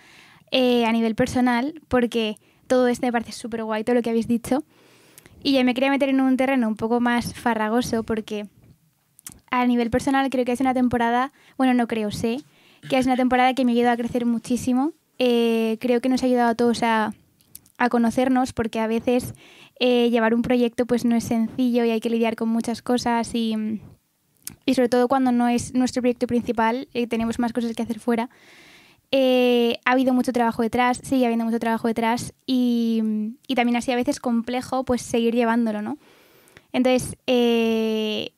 eh, 0.52 0.86
a 0.86 0.92
nivel 0.92 1.16
personal, 1.16 1.82
porque 1.88 2.36
todo 2.68 2.88
esto 2.88 3.06
me 3.06 3.12
parece 3.12 3.32
súper 3.32 3.64
guay, 3.64 3.84
todo 3.84 3.96
lo 3.96 4.02
que 4.02 4.10
habéis 4.10 4.28
dicho. 4.28 4.64
Y 5.42 5.54
ya 5.54 5.64
me 5.64 5.74
quería 5.74 5.90
meter 5.90 6.10
en 6.10 6.22
un 6.22 6.38
terreno 6.38 6.68
un 6.68 6.76
poco 6.76 7.00
más 7.00 7.34
farragoso, 7.34 8.04
porque 8.04 8.48
a 9.52 9.66
nivel 9.66 9.90
personal 9.90 10.30
creo 10.30 10.46
que 10.46 10.52
es 10.52 10.62
una 10.62 10.74
temporada, 10.74 11.32
bueno, 11.58 11.74
no 11.74 11.88
creo, 11.88 12.12
sé, 12.12 12.40
que 12.90 12.98
es 12.98 13.06
una 13.06 13.16
temporada 13.16 13.54
que 13.54 13.66
me 13.66 13.72
ha 13.72 13.76
ayudado 13.76 13.94
a 13.94 13.98
crecer 13.98 14.26
muchísimo. 14.26 14.94
Eh, 15.20 15.78
creo 15.80 16.02
que 16.02 16.10
nos 16.10 16.24
ha 16.24 16.26
ayudado 16.26 16.50
a 16.50 16.56
todos 16.56 16.84
a, 16.84 17.14
a 17.78 17.90
conocernos 17.90 18.54
porque 18.54 18.80
a 18.80 18.88
veces 18.88 19.34
eh, 19.80 20.10
llevar 20.10 20.34
un 20.34 20.42
proyecto 20.42 20.86
pues 20.86 21.06
no 21.06 21.16
es 21.16 21.24
sencillo 21.24 21.86
y 21.86 21.92
hay 21.92 22.00
que 22.00 22.10
lidiar 22.10 22.36
con 22.36 22.50
muchas 22.50 22.82
cosas 22.82 23.34
y, 23.34 23.82
y 24.66 24.74
sobre 24.74 24.90
todo 24.90 25.08
cuando 25.08 25.32
no 25.32 25.48
es 25.48 25.74
nuestro 25.74 26.02
proyecto 26.02 26.28
principal, 26.28 26.88
eh, 26.94 27.08
tenemos 27.08 27.40
más 27.40 27.54
cosas 27.54 27.76
que 27.76 27.84
hacer 27.84 28.00
fuera. 28.00 28.30
Eh, 29.12 29.78
ha 29.86 29.92
habido 29.92 30.14
mucho 30.14 30.34
trabajo 30.34 30.64
detrás, 30.64 31.00
sigue 31.04 31.26
habiendo 31.26 31.46
mucho 31.46 31.60
trabajo 31.60 31.88
detrás 31.88 32.34
y, 32.48 33.04
y 33.48 33.56
también 33.56 33.76
así 33.76 33.92
a 33.92 33.96
veces 33.96 34.20
complejo 34.20 34.84
pues 34.86 35.02
seguir 35.04 35.36
llevándolo, 35.36 35.82
¿no? 35.84 35.98
Entonces, 36.72 37.16
eh, 37.28 38.32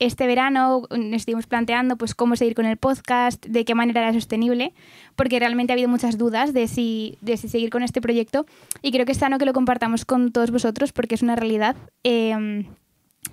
este 0.00 0.26
verano 0.26 0.82
nos 0.90 1.16
estuvimos 1.16 1.46
planteando 1.46 1.96
pues 1.96 2.14
cómo 2.14 2.34
seguir 2.34 2.54
con 2.54 2.66
el 2.66 2.76
podcast, 2.76 3.44
de 3.46 3.64
qué 3.64 3.74
manera 3.74 4.00
era 4.00 4.12
sostenible, 4.12 4.72
porque 5.14 5.38
realmente 5.38 5.72
ha 5.72 5.74
habido 5.74 5.88
muchas 5.88 6.18
dudas 6.18 6.52
de 6.52 6.66
si, 6.66 7.18
de 7.20 7.36
si 7.36 7.48
seguir 7.48 7.70
con 7.70 7.82
este 7.82 8.00
proyecto 8.00 8.46
y 8.82 8.90
creo 8.90 9.06
que 9.06 9.12
es 9.12 9.18
sano 9.18 9.38
que 9.38 9.44
lo 9.44 9.52
compartamos 9.52 10.04
con 10.04 10.32
todos 10.32 10.50
vosotros 10.50 10.92
porque 10.92 11.14
es 11.14 11.22
una 11.22 11.36
realidad 11.36 11.76
eh, 12.02 12.30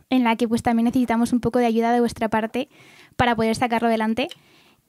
en 0.09 0.23
la 0.23 0.35
que 0.35 0.47
pues 0.47 0.61
también 0.61 0.85
necesitamos 0.85 1.33
un 1.33 1.39
poco 1.39 1.57
de 1.59 1.65
ayuda 1.65 1.91
de 1.91 2.01
vuestra 2.01 2.29
parte 2.29 2.69
para 3.15 3.35
poder 3.35 3.55
sacarlo 3.55 3.87
adelante. 3.87 4.27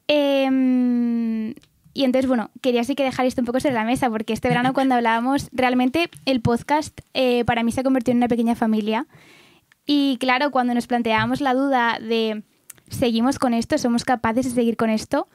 Eh, 0.08 1.54
y 1.98 2.04
entonces, 2.04 2.28
bueno, 2.28 2.50
quería 2.60 2.84
sí 2.84 2.94
que 2.94 3.02
dejar 3.02 3.26
esto 3.26 3.42
un 3.42 3.46
poco 3.46 3.58
sobre 3.58 3.74
la 3.74 3.82
mesa, 3.84 4.08
porque 4.08 4.32
este 4.32 4.48
verano 4.48 4.72
cuando 4.74 4.94
hablábamos, 4.94 5.48
realmente 5.50 6.08
el 6.26 6.40
podcast 6.40 7.00
eh, 7.12 7.44
para 7.44 7.64
mí 7.64 7.72
se 7.72 7.80
ha 7.80 7.82
convertido 7.82 8.12
en 8.12 8.18
una 8.18 8.28
pequeña 8.28 8.54
familia. 8.54 9.08
Y 9.90 10.18
claro, 10.18 10.50
cuando 10.50 10.74
nos 10.74 10.86
planteábamos 10.86 11.40
la 11.40 11.54
duda 11.54 11.98
de, 11.98 12.42
¿seguimos 12.90 13.38
con 13.38 13.54
esto? 13.54 13.78
¿Somos 13.78 14.04
capaces 14.04 14.44
de 14.44 14.50
seguir 14.50 14.76
con 14.76 14.90
esto? 14.90 15.28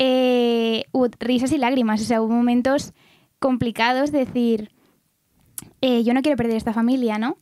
Eh, 0.00 0.86
hubo 0.90 1.06
risas 1.20 1.52
y 1.52 1.58
lágrimas, 1.58 2.02
o 2.02 2.04
sea, 2.04 2.20
hubo 2.20 2.34
momentos 2.34 2.94
complicados 3.38 4.10
de 4.10 4.18
decir, 4.24 4.72
eh, 5.82 6.02
yo 6.02 6.14
no 6.14 6.22
quiero 6.22 6.36
perder 6.36 6.56
esta 6.56 6.72
familia, 6.72 7.18
¿no? 7.18 7.36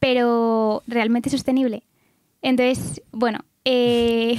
Pero 0.00 0.82
realmente 0.88 1.30
sostenible. 1.30 1.84
Entonces, 2.42 3.02
bueno, 3.12 3.44
eh, 3.64 4.36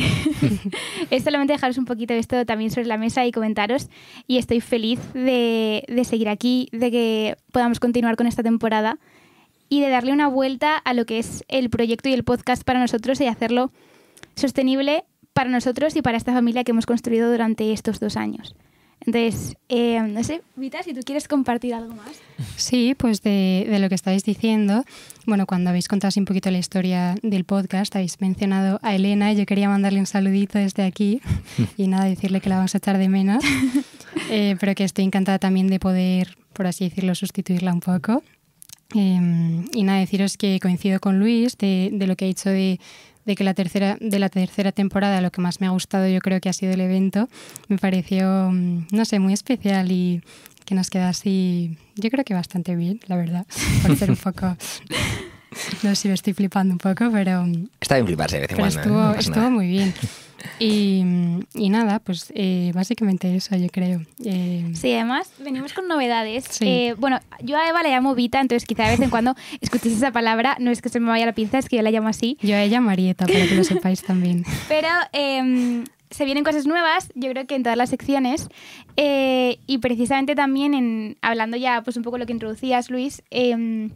es 1.10 1.24
solamente 1.24 1.54
dejaros 1.54 1.78
un 1.78 1.86
poquito 1.86 2.13
esto 2.13 2.46
también 2.46 2.72
sobre 2.72 2.88
la 2.88 2.98
mesa 2.98 3.25
y 3.25 3.32
comentaros. 3.32 3.88
Y 4.28 4.40
estoy 4.40 4.60
feliz 4.60 5.00
de, 5.13 5.86
de 5.88 6.04
seguir 6.04 6.28
aquí, 6.28 6.68
de 6.74 6.92
que 6.92 7.38
podamos 7.54 7.80
continuar 7.80 8.18
con 8.18 8.28
esta 8.28 8.44
temporada 8.44 9.00
y 9.72 9.80
de 9.80 9.88
darle 9.88 10.12
una 10.12 10.28
vuelta 10.28 10.75
a 10.75 10.94
lo 10.94 11.06
que 11.06 11.18
es 11.18 11.46
el 11.48 11.70
proyecto 11.70 12.10
y 12.10 12.13
el 12.13 12.25
podcast 12.25 12.63
para 12.63 12.82
nosotros 12.82 13.22
y 13.22 13.28
hacerlo 13.28 13.72
sostenible 14.36 15.06
para 15.32 15.50
nosotros 15.50 15.96
y 15.96 16.01
para 16.01 16.18
esta 16.18 16.34
familia 16.34 16.66
que 16.66 16.72
hemos 16.72 16.86
construido 16.86 17.32
durante 17.32 17.72
estos 17.72 18.01
dos 18.01 18.18
años. 18.18 18.54
Entonces, 19.00 19.56
eh, 19.70 20.01
no 20.01 20.25
sé, 20.25 20.42
Vita, 20.58 20.84
si 20.84 20.94
tú 20.94 21.00
quieres 21.06 21.30
compartir 21.30 21.74
algo 21.74 21.96
más. 21.96 22.20
Sí, 22.58 22.96
pues 22.98 23.22
de, 23.24 23.66
de, 23.68 23.80
lo 23.80 23.88
que 23.88 23.96
estáis 23.96 24.25
diciendo, 24.25 24.84
bueno, 25.25 25.48
cuando 25.48 25.70
habéis 25.70 25.88
contado 25.88 26.10
así 26.10 26.20
un 26.20 26.25
poquito 26.25 26.51
la 26.51 26.58
historia 26.58 27.16
del 27.24 27.46
podcast, 27.46 27.96
habéis 27.96 28.20
mencionado 28.20 28.78
a 28.84 28.94
Elena 28.94 29.32
y 29.32 29.38
yo 29.38 29.46
quería 29.46 29.70
mandarle 29.70 30.01
un 30.01 30.06
saludito 30.06 30.60
desde 30.60 30.84
aquí 30.84 31.22
y 31.78 31.88
nada, 31.88 32.04
decirle 32.06 32.42
que 32.42 32.50
la 32.50 32.58
vamos 32.58 32.75
a 32.75 32.80
echar 32.80 32.98
de 32.98 33.08
menos, 33.08 33.42
eh, 34.30 34.58
pero 34.60 34.75
que 34.75 34.84
estoy 34.84 35.06
encantada 35.06 35.40
también 35.40 35.68
de 35.68 35.80
poder, 35.80 36.36
por 36.51 36.68
así 36.68 36.84
decirlo, 36.84 37.16
sustituirla 37.16 37.72
un 37.72 37.80
poco. 37.80 38.22
Eh, 38.96 39.66
y 39.74 39.84
nada, 39.84 40.00
deciros 40.00 40.38
que 40.38 40.60
coincido 40.62 41.00
con 41.00 41.20
Luis 41.20 41.58
de, 41.58 41.90
de 41.94 42.08
lo 42.08 42.16
que 42.16 42.26
ha 42.26 42.28
dicho 42.28 42.50
de 42.50 42.80
de 43.26 43.36
que 43.36 43.44
la 43.44 43.54
tercera, 43.54 43.98
de 44.00 44.20
la 44.20 44.30
tercera 44.30 44.72
temporada 44.72 45.22
lo 45.22 45.32
que 45.32 45.42
más 45.42 45.62
me 45.62 45.68
ha 45.68 45.70
gustado 45.70 46.08
yo 46.08 46.20
creo 46.22 46.40
que 46.42 46.50
ha 46.50 46.54
sido 46.54 46.74
el 46.74 46.82
evento. 46.82 47.30
Me 47.68 47.78
pareció, 47.78 48.50
mm, 48.52 48.88
no 48.92 49.06
sé, 49.06 49.20
muy 49.20 49.34
especial 49.34 49.92
y 49.92 50.22
que 50.66 50.76
nos 50.76 50.90
queda 50.90 51.10
así, 51.10 51.78
yo 51.96 52.10
creo 52.10 52.24
que 52.24 52.34
bastante 52.34 52.76
bien, 52.76 53.00
la 53.08 53.18
verdad, 53.18 53.46
por 53.86 53.96
ser 53.96 54.10
un 54.10 54.18
poco... 54.18 54.58
No 55.84 55.90
sé 55.90 55.96
si 55.98 56.08
me 56.08 56.14
estoy 56.14 56.32
flipando 56.32 56.74
un 56.74 56.78
poco, 56.78 57.10
pero... 57.12 57.44
mm, 57.46 57.68
Está 57.82 57.96
bien 57.96 58.08
fliparse 58.08 58.38
de 58.38 58.42
vez 58.44 58.52
en 58.52 58.58
cuando. 58.58 58.78
¿eh? 58.78 58.82
estuvo, 58.82 59.02
No 59.02 59.14
estuvo 59.20 59.52
muy 59.52 59.68
bien. 59.68 59.94
Y, 60.60 61.04
y 61.56 61.70
nada, 61.70 62.00
pues 62.00 62.32
eh, 62.36 62.72
básicamente 62.74 63.36
eso, 63.36 63.56
yo 63.56 63.68
creo. 63.70 64.02
Eh, 64.24 64.72
Sí, 64.76 64.94
además 64.94 65.32
venimos 65.40 65.74
con 65.74 65.88
novedades. 65.88 66.46
Sí. 66.50 66.66
Eh, 66.68 66.96
bueno, 66.98 67.20
yo 67.42 67.58
a 67.58 67.68
Eva 67.68 67.84
la 67.84 67.90
llamo 67.90 68.16
Vita, 68.16 68.40
entonces 68.42 68.68
quizá 68.68 68.84
de 68.84 68.92
vez 68.92 69.00
en 69.02 69.10
cuando 69.10 69.36
escuchéis 69.60 69.98
esa 69.98 70.12
palabra, 70.12 70.58
no 70.60 70.72
es 70.72 70.82
que 70.82 70.90
se 70.90 71.00
me 71.00 71.08
vaya 71.10 71.26
la 71.26 71.34
pinza, 71.34 71.58
es 71.58 71.68
que 71.70 71.78
yo 71.78 71.82
la 71.82 71.92
llamo 71.92 72.08
así. 72.10 72.38
Yo 72.42 72.56
a 72.56 72.62
ella 72.62 72.80
Marieta, 72.82 73.26
para 73.26 73.48
que 73.48 73.56
lo 73.56 73.64
sepáis 73.64 74.02
también. 74.04 74.44
Pero 74.68 74.88
eh, 75.14 75.84
se 76.10 76.26
vienen 76.26 76.44
cosas 76.44 76.66
nuevas, 76.68 77.10
yo 77.16 77.30
creo 77.32 77.48
que 77.48 77.56
en 77.56 77.64
todas 77.64 77.78
las 77.78 77.90
secciones. 77.90 78.48
eh, 78.98 79.58
y 79.68 79.78
precisamente 79.80 80.36
también 80.36 80.74
en 80.74 81.18
hablando 81.22 81.58
ya 81.58 81.82
pues 81.84 81.98
un 81.98 82.04
poco 82.04 82.18
lo 82.18 82.26
que 82.26 82.34
introducías, 82.34 82.90
Luis. 82.90 83.24
eh, 83.32 83.90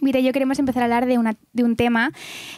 Mira, 0.00 0.20
yo 0.20 0.32
queremos 0.32 0.58
empezar 0.58 0.82
a 0.82 0.86
hablar 0.86 1.06
de, 1.06 1.16
una, 1.16 1.36
de 1.54 1.64
un 1.64 1.74
tema 1.74 2.12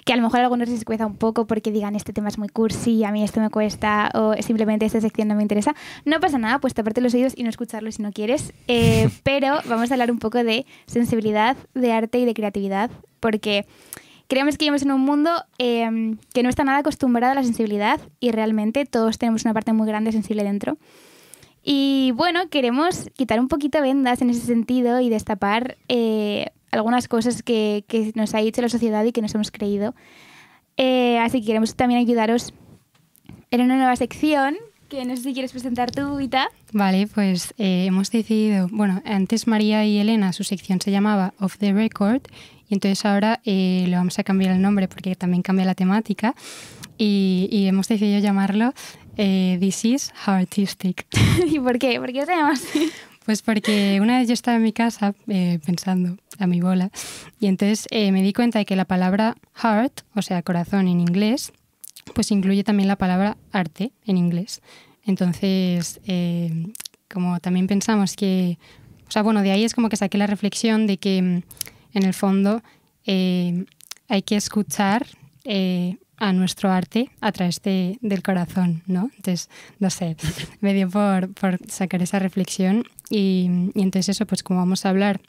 que 0.04 0.12
a 0.12 0.16
lo 0.16 0.23
mejor 0.23 0.40
a 0.40 0.42
algunos 0.45 0.68
les 0.68 0.85
cuesta 0.85 1.07
un 1.07 1.16
poco 1.16 1.47
porque 1.47 1.71
digan 1.71 1.95
este 1.95 2.12
tema 2.12 2.28
es 2.28 2.38
muy 2.38 2.49
cursi, 2.49 3.04
a 3.04 3.12
mí 3.12 3.23
esto 3.23 3.40
me 3.40 3.49
cuesta 3.49 4.11
o 4.14 4.35
simplemente 4.42 4.87
esta 4.87 5.00
sección 5.00 5.28
no 5.28 5.37
me 5.37 5.42
interesa. 5.42 5.75
No 6.04 6.18
pasa 6.18 6.38
nada, 6.38 6.59
pues 6.59 6.75
taparte 6.75 7.00
los 7.00 7.14
oídos 7.14 7.35
y 7.37 7.45
no 7.45 7.50
escucharlo 7.50 7.92
si 7.92 8.02
no 8.02 8.12
quieres. 8.12 8.52
Eh, 8.66 9.09
pero 9.23 9.59
vamos 9.68 9.90
a 9.90 9.95
hablar 9.95 10.11
un 10.11 10.18
poco 10.18 10.42
de 10.42 10.66
sensibilidad, 10.87 11.57
de 11.75 11.92
arte 11.92 12.18
y 12.18 12.25
de 12.25 12.35
creatividad 12.35 12.90
porque 13.21 13.66
creemos 14.26 14.59
que 14.59 14.64
vivimos 14.64 14.83
en 14.83 14.92
un 14.92 15.00
mundo 15.00 15.30
eh, 15.59 16.16
que 16.35 16.42
no 16.42 16.49
está 16.49 16.64
nada 16.64 16.78
acostumbrado 16.78 17.33
a 17.33 17.35
la 17.37 17.45
sensibilidad 17.45 18.00
y 18.18 18.33
realmente 18.33 18.85
todos 18.85 19.18
tenemos 19.18 19.45
una 19.45 19.54
parte 19.54 19.73
muy 19.73 19.87
grande 19.87 20.11
sensible 20.12 20.42
dentro. 20.42 20.76
Y 21.62 22.12
bueno, 22.14 22.49
queremos 22.49 23.11
quitar 23.14 23.40
un 23.40 23.49
poquito 23.49 23.80
vendas 23.83 24.23
en 24.23 24.30
ese 24.30 24.47
sentido 24.47 25.00
y 25.00 25.11
destapar 25.11 25.76
eh, 25.88 26.47
algunas 26.71 27.09
cosas 27.09 27.43
que, 27.43 27.85
que 27.89 28.13
nos 28.15 28.35
ha 28.35 28.39
dicho 28.39 28.63
la 28.63 28.69
sociedad 28.69 29.05
y 29.05 29.13
que 29.13 29.23
nos 29.23 29.35
hemos 29.35 29.51
creído. 29.51 29.95
Eh, 30.77 31.19
así 31.19 31.41
que 31.41 31.47
queremos 31.49 31.75
también 31.75 32.01
ayudaros 32.01 32.55
en 33.51 33.63
una 33.63 33.77
nueva 33.77 33.97
sección 33.97 34.57
que 34.89 35.05
no 35.05 35.15
sé 35.17 35.23
si 35.23 35.33
quieres 35.35 35.53
presentar 35.53 35.91
tú, 35.91 36.17
Vita. 36.17 36.49
Vale, 36.73 37.07
pues 37.09 37.53
eh, 37.59 37.85
hemos 37.87 38.11
decidido, 38.11 38.69
bueno, 38.71 39.03
antes 39.05 39.47
María 39.47 39.85
y 39.85 39.99
Elena, 39.99 40.33
su 40.33 40.45
sección 40.45 40.81
se 40.81 40.91
llamaba 40.91 41.35
Off 41.39 41.59
the 41.59 41.73
Record, 41.73 42.23
y 42.69 42.75
entonces 42.75 43.05
ahora 43.05 43.41
eh, 43.45 43.85
le 43.87 43.97
vamos 43.97 44.19
a 44.19 44.25
cambiar 44.25 44.55
el 44.55 44.63
nombre 44.63 44.89
porque 44.89 45.15
también 45.15 45.43
cambia 45.43 45.67
la 45.67 45.75
temática, 45.75 46.35
y, 46.97 47.49
y 47.53 47.67
hemos 47.67 47.87
decidido 47.87 48.19
llamarlo 48.21 48.73
eh, 49.19 49.59
This 49.61 49.85
is 49.85 50.13
Artistic. 50.25 51.07
¿Y 51.47 51.59
por 51.61 51.79
qué? 51.79 52.01
¿Por 52.01 52.13
qué 52.13 52.25
se 52.25 52.33
llama 52.33 52.53
así? 52.53 52.91
Pues 53.29 53.43
porque 53.43 53.99
una 54.01 54.21
vez 54.21 54.27
yo 54.27 54.33
estaba 54.33 54.57
en 54.57 54.63
mi 54.63 54.73
casa 54.73 55.15
eh, 55.27 55.59
pensando 55.63 56.17
a 56.39 56.47
mi 56.47 56.63
bola, 56.63 56.91
y 57.39 57.49
entonces 57.49 57.87
eh, 57.91 58.11
me 58.11 58.23
di 58.23 58.33
cuenta 58.33 58.59
de 58.59 58.65
que 58.65 58.75
la 58.75 58.87
palabra 58.87 59.37
heart, 59.53 60.01
o 60.15 60.23
sea, 60.23 60.41
corazón 60.41 60.89
en 60.89 60.99
inglés, 60.99 61.53
pues 62.15 62.31
incluye 62.31 62.65
también 62.65 62.89
la 62.89 62.97
palabra 62.97 63.37
arte 63.53 63.93
en 64.07 64.17
inglés. 64.17 64.63
Entonces, 65.05 66.01
eh, 66.07 66.73
como 67.13 67.39
también 67.39 67.67
pensamos 67.67 68.17
que, 68.17 68.57
o 69.07 69.11
sea, 69.11 69.21
bueno, 69.21 69.43
de 69.43 69.51
ahí 69.51 69.63
es 69.63 69.75
como 69.75 69.91
que 69.91 69.97
saqué 69.97 70.17
la 70.17 70.27
reflexión 70.27 70.87
de 70.87 70.97
que 70.97 71.21
mm, 71.21 71.43
en 71.99 72.07
el 72.07 72.15
fondo 72.15 72.63
eh, 73.05 73.67
hay 74.09 74.23
que 74.23 74.37
escuchar 74.37 75.07
eh, 75.45 75.99
a 76.19 76.33
nuestro 76.33 76.71
arte 76.71 77.11
a 77.21 77.33
través 77.33 77.63
de- 77.63 77.99
del 78.01 78.23
corazón, 78.23 78.83
¿no? 78.87 79.11
Entonces, 79.17 79.49
no 79.79 79.91
sé, 79.91 80.17
me 80.61 80.75
dio 80.75 80.89
por, 80.91 81.33
por 81.35 81.59
sacar 81.71 82.03
esa 82.03 82.19
reflexión 82.19 82.85
y, 83.11 83.71
y 83.75 83.83
entonces 83.83 84.11
eso, 84.17 84.27
pues 84.27 84.43
como 84.43 84.61
vamos 84.61 84.85
a 84.85 84.91
hablar 84.91 85.21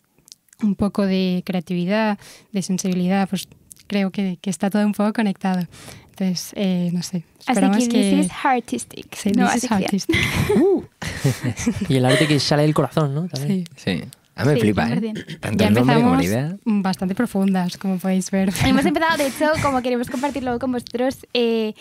un 0.62 0.75
poco 0.75 1.05
de 1.05 1.41
creatividad, 1.46 2.17
de 2.51 2.62
sensibilidad, 2.62 3.29
pues 3.29 3.48
creo 3.88 4.12
que, 4.12 4.38
que 4.41 4.50
está 4.50 4.69
todo 4.69 4.86
un 4.86 4.93
poco 4.93 5.13
conectado. 5.13 5.65
Entonces, 6.10 6.51
eh, 6.55 6.89
no 6.91 7.01
sé, 7.01 7.17
Así 7.17 7.51
esperamos 7.51 7.77
que, 7.77 7.88
que... 7.88 8.12
this 8.17 8.25
is 8.25 8.31
artistic. 8.43 9.15
Sí, 9.15 9.31
nueva 9.31 9.53
this 9.53 9.63
is 9.63 9.72
artistic. 9.72 10.17
Y 11.89 11.96
el 11.96 12.05
arte 12.05 12.27
que 12.27 12.39
sale 12.39 12.63
del 12.63 12.74
corazón, 12.74 13.13
¿no? 13.15 13.27
También. 13.27 13.65
Sí. 13.75 14.00
Sí. 14.00 14.03
A 14.39 14.43
mí 14.46 14.50
me 14.50 14.55
Sí, 14.55 14.62
flipa, 14.62 14.89
¿eh? 14.89 14.96
100%. 15.01 15.39
Tanto 15.39 15.63
Ya 15.63 15.67
el 15.67 15.74
nombre 15.74 15.96
como 15.96 16.10
la 16.15 16.22
empezamos 16.22 16.25
idea. 16.25 16.58
bastante 16.65 17.13
profundas, 17.15 17.77
como 17.77 17.98
podéis 17.98 18.31
ver. 18.31 18.51
Hemos 18.65 18.86
empezado, 18.86 19.17
de 19.17 19.27
hecho, 19.27 19.46
como 19.62 19.81
queremos 19.81 20.10
compartirlo 20.10 20.58
con 20.60 20.72
vosotros, 20.72 21.17
eh, 21.34 21.74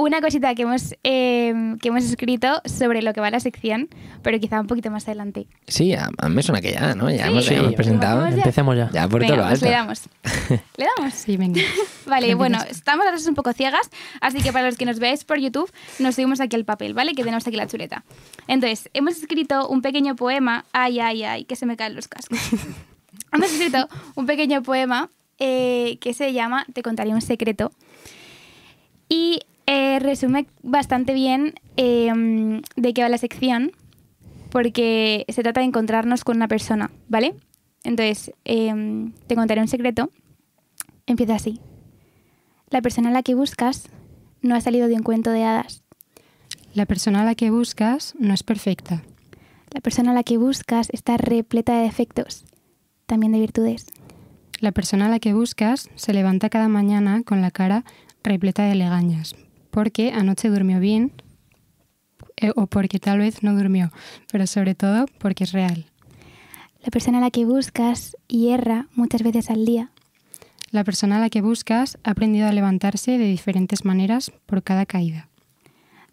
una 0.00 0.20
cosita 0.20 0.54
que 0.54 0.62
hemos, 0.62 0.94
eh, 1.02 1.74
que 1.82 1.88
hemos 1.88 2.04
escrito 2.04 2.62
sobre 2.64 3.02
lo 3.02 3.12
que 3.12 3.20
va 3.20 3.30
la 3.32 3.40
sección, 3.40 3.88
pero 4.22 4.38
quizá 4.38 4.60
un 4.60 4.68
poquito 4.68 4.92
más 4.92 5.08
adelante. 5.08 5.48
Sí, 5.66 5.92
a, 5.92 6.08
a 6.18 6.28
mí 6.28 6.36
me 6.36 6.42
suena 6.44 6.60
que 6.60 6.70
ya, 6.72 6.94
¿no? 6.94 7.10
Ya 7.10 7.24
Sí, 7.24 7.30
hemos, 7.30 7.44
sí, 7.46 7.54
hemos 7.54 7.74
presentado. 7.74 8.28
ya. 8.28 8.36
Empecemos 8.36 8.76
ya. 8.76 8.90
Ya 8.92 9.08
por 9.08 9.20
Venga, 9.20 9.34
todo 9.34 9.42
lo 9.44 9.48
pues 9.50 9.54
alto. 9.54 9.66
le 9.66 9.72
damos. 9.72 10.02
¿Le 10.76 10.86
damos? 10.96 11.14
Sí, 11.14 11.36
venga. 11.36 11.60
Vale, 12.06 12.34
bueno, 12.36 12.58
estamos 12.70 13.06
a 13.08 13.10
veces 13.10 13.26
un 13.26 13.34
poco 13.34 13.52
ciegas, 13.52 13.90
así 14.20 14.38
que 14.40 14.52
para 14.52 14.66
los 14.66 14.76
que 14.76 14.86
nos 14.86 15.00
veáis 15.00 15.24
por 15.24 15.40
YouTube, 15.40 15.68
nos 15.98 16.14
subimos 16.14 16.38
aquí 16.40 16.54
el 16.54 16.64
papel, 16.64 16.94
¿vale? 16.94 17.14
Que 17.14 17.24
tenemos 17.24 17.44
aquí 17.44 17.56
la 17.56 17.66
chuleta. 17.66 18.04
Entonces, 18.46 18.88
hemos 18.94 19.16
escrito 19.16 19.66
un 19.68 19.82
pequeño 19.82 20.14
poema. 20.14 20.64
Ay, 20.72 21.00
ay, 21.00 21.24
ay, 21.24 21.44
que 21.44 21.56
se 21.56 21.66
me 21.66 21.76
caen 21.76 21.96
los 21.96 22.06
cascos. 22.06 22.38
hemos 23.32 23.52
escrito 23.52 23.88
un 24.14 24.26
pequeño 24.26 24.62
poema 24.62 25.10
eh, 25.40 25.98
que 26.00 26.14
se 26.14 26.32
llama 26.32 26.64
Te 26.72 26.82
contaré 26.82 27.10
un 27.10 27.20
secreto. 27.20 27.72
Y 29.08 29.40
eh, 29.70 29.98
resume 29.98 30.46
bastante 30.62 31.12
bien 31.12 31.52
eh, 31.76 32.62
de 32.74 32.94
qué 32.94 33.02
va 33.02 33.10
la 33.10 33.18
sección, 33.18 33.72
porque 34.48 35.26
se 35.28 35.42
trata 35.42 35.60
de 35.60 35.66
encontrarnos 35.66 36.24
con 36.24 36.36
una 36.36 36.48
persona, 36.48 36.90
¿vale? 37.06 37.34
Entonces, 37.84 38.32
eh, 38.46 39.10
te 39.26 39.34
contaré 39.34 39.60
un 39.60 39.68
secreto. 39.68 40.10
Empieza 41.06 41.34
así. 41.34 41.60
La 42.70 42.80
persona 42.80 43.10
a 43.10 43.12
la 43.12 43.22
que 43.22 43.34
buscas 43.34 43.90
no 44.40 44.54
ha 44.54 44.60
salido 44.62 44.88
de 44.88 44.94
un 44.94 45.02
cuento 45.02 45.30
de 45.32 45.44
hadas. 45.44 45.82
La 46.72 46.86
persona 46.86 47.20
a 47.20 47.24
la 47.26 47.34
que 47.34 47.50
buscas 47.50 48.14
no 48.18 48.32
es 48.32 48.42
perfecta. 48.42 49.02
La 49.74 49.82
persona 49.82 50.12
a 50.12 50.14
la 50.14 50.22
que 50.22 50.38
buscas 50.38 50.88
está 50.94 51.18
repleta 51.18 51.76
de 51.76 51.82
defectos, 51.82 52.46
también 53.04 53.32
de 53.32 53.40
virtudes. 53.40 53.84
La 54.60 54.72
persona 54.72 55.06
a 55.06 55.10
la 55.10 55.18
que 55.18 55.34
buscas 55.34 55.90
se 55.94 56.14
levanta 56.14 56.48
cada 56.48 56.68
mañana 56.68 57.22
con 57.22 57.42
la 57.42 57.50
cara 57.50 57.84
repleta 58.22 58.64
de 58.64 58.74
legañas, 58.74 59.34
porque 59.70 60.12
anoche 60.12 60.48
durmió 60.48 60.80
bien 60.80 61.12
eh, 62.36 62.52
o 62.56 62.66
porque 62.66 62.98
tal 62.98 63.18
vez 63.18 63.42
no 63.42 63.54
durmió, 63.54 63.90
pero 64.30 64.46
sobre 64.46 64.74
todo 64.74 65.06
porque 65.18 65.44
es 65.44 65.52
real. 65.52 65.86
La 66.82 66.90
persona 66.90 67.18
a 67.18 67.20
la 67.20 67.30
que 67.30 67.44
buscas 67.44 68.16
hierra 68.28 68.86
muchas 68.94 69.22
veces 69.22 69.50
al 69.50 69.64
día. 69.64 69.90
La 70.70 70.84
persona 70.84 71.16
a 71.16 71.20
la 71.20 71.30
que 71.30 71.40
buscas 71.40 71.98
ha 72.04 72.10
aprendido 72.10 72.46
a 72.46 72.52
levantarse 72.52 73.18
de 73.18 73.26
diferentes 73.26 73.84
maneras 73.84 74.30
por 74.46 74.62
cada 74.62 74.86
caída. 74.86 75.28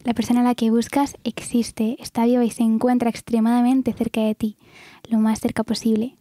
La 0.04 0.14
persona 0.14 0.42
a 0.42 0.44
la 0.44 0.56
que 0.56 0.72
buscas 0.72 1.18
existe, 1.24 1.98
está 2.00 2.26
viva 2.26 2.46
y 2.46 2.52
se 2.52 2.64
encuentra 2.64 3.10
extremadamente 3.10 3.92
cerca 3.94 4.22
de 4.22 4.36
ti, 4.36 4.58
lo 5.10 5.20
más 5.20 5.40
cerca 5.40 5.64
posible. 5.64 6.16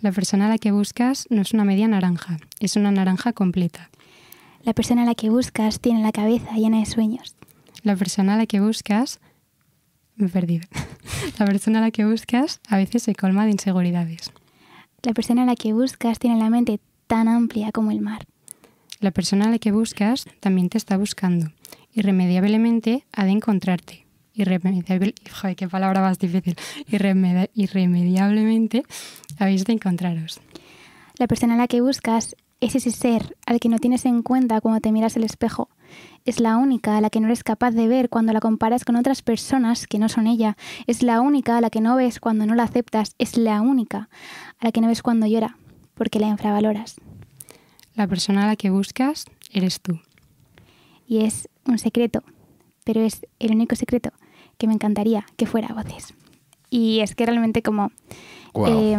La 0.00 0.12
persona 0.12 0.46
a 0.46 0.48
la 0.48 0.58
que 0.58 0.70
buscas 0.70 1.26
no 1.28 1.42
es 1.42 1.52
una 1.52 1.64
media 1.64 1.88
naranja, 1.88 2.38
es 2.60 2.76
una 2.76 2.92
naranja 2.92 3.32
completa. 3.32 3.90
La 4.62 4.72
persona 4.74 5.02
a 5.02 5.06
la 5.06 5.14
que 5.14 5.30
buscas 5.30 5.80
tiene 5.80 6.02
la 6.02 6.12
cabeza 6.12 6.52
llena 6.54 6.78
de 6.80 6.86
sueños. 6.86 7.36
La 7.82 7.96
persona 7.96 8.34
a 8.34 8.36
la 8.36 8.46
que 8.46 8.60
buscas... 8.60 9.20
Me 10.16 10.26
he 10.26 10.30
perdido. 10.30 10.66
La 11.38 11.46
persona 11.46 11.78
a 11.78 11.82
la 11.82 11.90
que 11.92 12.04
buscas 12.04 12.60
a 12.68 12.76
veces 12.76 13.04
se 13.04 13.14
colma 13.14 13.44
de 13.44 13.52
inseguridades. 13.52 14.32
La 15.04 15.12
persona 15.12 15.42
a 15.44 15.46
la 15.46 15.54
que 15.54 15.72
buscas 15.72 16.18
tiene 16.18 16.38
la 16.40 16.50
mente 16.50 16.80
tan 17.06 17.28
amplia 17.28 17.70
como 17.70 17.92
el 17.92 18.00
mar. 18.00 18.26
La 19.00 19.12
persona 19.12 19.46
a 19.46 19.50
la 19.50 19.58
que 19.60 19.70
buscas 19.70 20.24
también 20.40 20.68
te 20.70 20.78
está 20.78 20.96
buscando. 20.96 21.52
Irremediablemente 21.92 23.04
ha 23.12 23.24
de 23.24 23.30
encontrarte. 23.30 24.06
Irremediable, 24.34 25.14
joder, 25.40 25.54
qué 25.56 25.68
palabra 25.68 26.00
más 26.00 26.18
difícil. 26.18 26.56
Irremedi- 26.90 27.50
irremediablemente 27.54 28.82
habéis 29.38 29.64
de 29.64 29.74
encontraros. 29.74 30.40
La 31.18 31.28
persona 31.28 31.54
a 31.54 31.58
la 31.58 31.68
que 31.68 31.80
buscas 31.80 32.34
es 32.60 32.74
ese 32.74 32.90
ser 32.90 33.36
al 33.46 33.60
que 33.60 33.68
no 33.68 33.78
tienes 33.78 34.04
en 34.04 34.22
cuenta 34.22 34.60
cuando 34.60 34.80
te 34.80 34.92
miras 34.92 35.16
el 35.16 35.24
espejo. 35.24 35.68
Es 36.24 36.40
la 36.40 36.56
única 36.56 36.96
a 36.96 37.00
la 37.00 37.10
que 37.10 37.20
no 37.20 37.26
eres 37.26 37.44
capaz 37.44 37.70
de 37.70 37.88
ver 37.88 38.08
cuando 38.08 38.32
la 38.32 38.40
comparas 38.40 38.84
con 38.84 38.96
otras 38.96 39.22
personas 39.22 39.86
que 39.86 39.98
no 39.98 40.08
son 40.08 40.26
ella. 40.26 40.56
Es 40.86 41.02
la 41.02 41.20
única 41.20 41.56
a 41.56 41.60
la 41.60 41.70
que 41.70 41.80
no 41.80 41.96
ves 41.96 42.20
cuando 42.20 42.46
no 42.46 42.54
la 42.54 42.64
aceptas. 42.64 43.14
Es 43.18 43.36
la 43.38 43.60
única 43.60 44.08
a 44.58 44.66
la 44.66 44.72
que 44.72 44.80
no 44.80 44.88
ves 44.88 45.02
cuando 45.02 45.26
llora, 45.26 45.56
porque 45.94 46.20
la 46.20 46.28
infravaloras. 46.28 46.96
La 47.94 48.06
persona 48.06 48.44
a 48.44 48.46
la 48.48 48.56
que 48.56 48.70
buscas 48.70 49.24
eres 49.50 49.80
tú. 49.80 50.00
Y 51.06 51.24
es 51.24 51.48
un 51.64 51.78
secreto, 51.78 52.22
pero 52.84 53.00
es 53.00 53.26
el 53.38 53.52
único 53.52 53.76
secreto 53.76 54.10
que 54.58 54.66
me 54.66 54.74
encantaría 54.74 55.24
que 55.36 55.46
fuera 55.46 55.68
a 55.68 55.74
voces. 55.74 56.14
Y 56.70 57.00
es 57.00 57.14
que 57.14 57.24
realmente 57.24 57.62
como 57.62 57.92
Eh, 58.54 58.98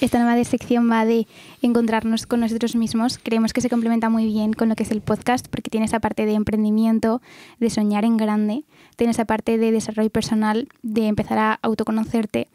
esta 0.00 0.18
nueva 0.18 0.42
sección 0.44 0.90
va 0.90 1.04
de 1.04 1.26
encontrarnos 1.62 2.26
con 2.26 2.40
nosotros 2.40 2.76
mismos, 2.76 3.18
creemos 3.22 3.52
que 3.52 3.60
se 3.60 3.70
complementa 3.70 4.08
muy 4.08 4.26
bien 4.26 4.52
con 4.52 4.68
lo 4.68 4.74
que 4.74 4.82
es 4.82 4.90
el 4.90 5.00
podcast 5.00 5.48
porque 5.48 5.70
tiene 5.70 5.86
esa 5.86 6.00
parte 6.00 6.26
de 6.26 6.34
emprendimiento, 6.34 7.20
de 7.60 7.70
soñar 7.70 8.04
en 8.04 8.16
grande, 8.16 8.64
tiene 8.96 9.12
esa 9.12 9.24
parte 9.24 9.58
de 9.58 9.72
desarrollo 9.72 10.10
personal, 10.10 10.68
de 10.82 11.06
empezar 11.06 11.38
a 11.38 11.58
autoconocerte 11.62 12.48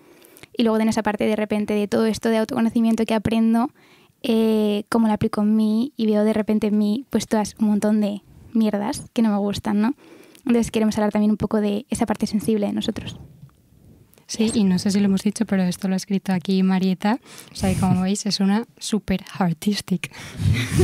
y 0.56 0.64
luego 0.64 0.78
tiene 0.78 0.92
esa 0.92 1.04
parte 1.04 1.26
de 1.26 1.36
repente 1.36 1.74
de 1.74 1.88
todo 1.88 2.06
esto 2.06 2.30
de 2.30 2.38
autoconocimiento 2.38 3.06
que 3.06 3.14
aprendo, 3.14 3.72
eh, 4.24 4.84
cómo 4.90 5.08
lo 5.08 5.14
aplico 5.14 5.42
en 5.42 5.56
mí 5.56 5.94
y 5.98 6.06
veo 6.06 6.24
de 6.24 6.34
repente 6.34 6.68
en 6.68 6.78
mí 6.78 7.06
pues 7.10 7.28
todas 7.28 7.56
un 7.60 7.68
montón 7.68 8.02
de 8.02 8.22
mierdas 8.54 9.10
que 9.14 9.22
no 9.22 9.32
me 9.32 9.38
gustan, 9.38 9.82
¿no? 9.82 9.94
Entonces 10.46 10.72
queremos 10.72 10.98
hablar 10.98 11.12
también 11.12 11.32
un 11.32 11.38
poco 11.38 11.62
de 11.62 11.86
esa 11.90 12.06
parte 12.06 12.28
sensible 12.28 12.68
de 12.68 12.74
nosotros. 12.74 13.20
Sí, 14.32 14.50
y 14.54 14.64
no 14.64 14.80
sé 14.80 14.92
si 14.92 15.00
lo 15.02 15.08
hemos 15.08 15.24
dicho, 15.24 15.46
pero 15.46 15.64
esto 15.64 15.90
lo 15.90 15.94
ha 15.94 15.98
escrito 15.98 16.32
aquí 16.32 16.64
Marieta. 16.64 17.20
O 17.52 17.56
sea, 17.56 17.74
que 17.74 17.78
como 17.78 18.02
veis, 18.04 18.26
es 18.26 18.40
una 18.40 18.64
super 18.78 19.26
artistic. 19.38 20.10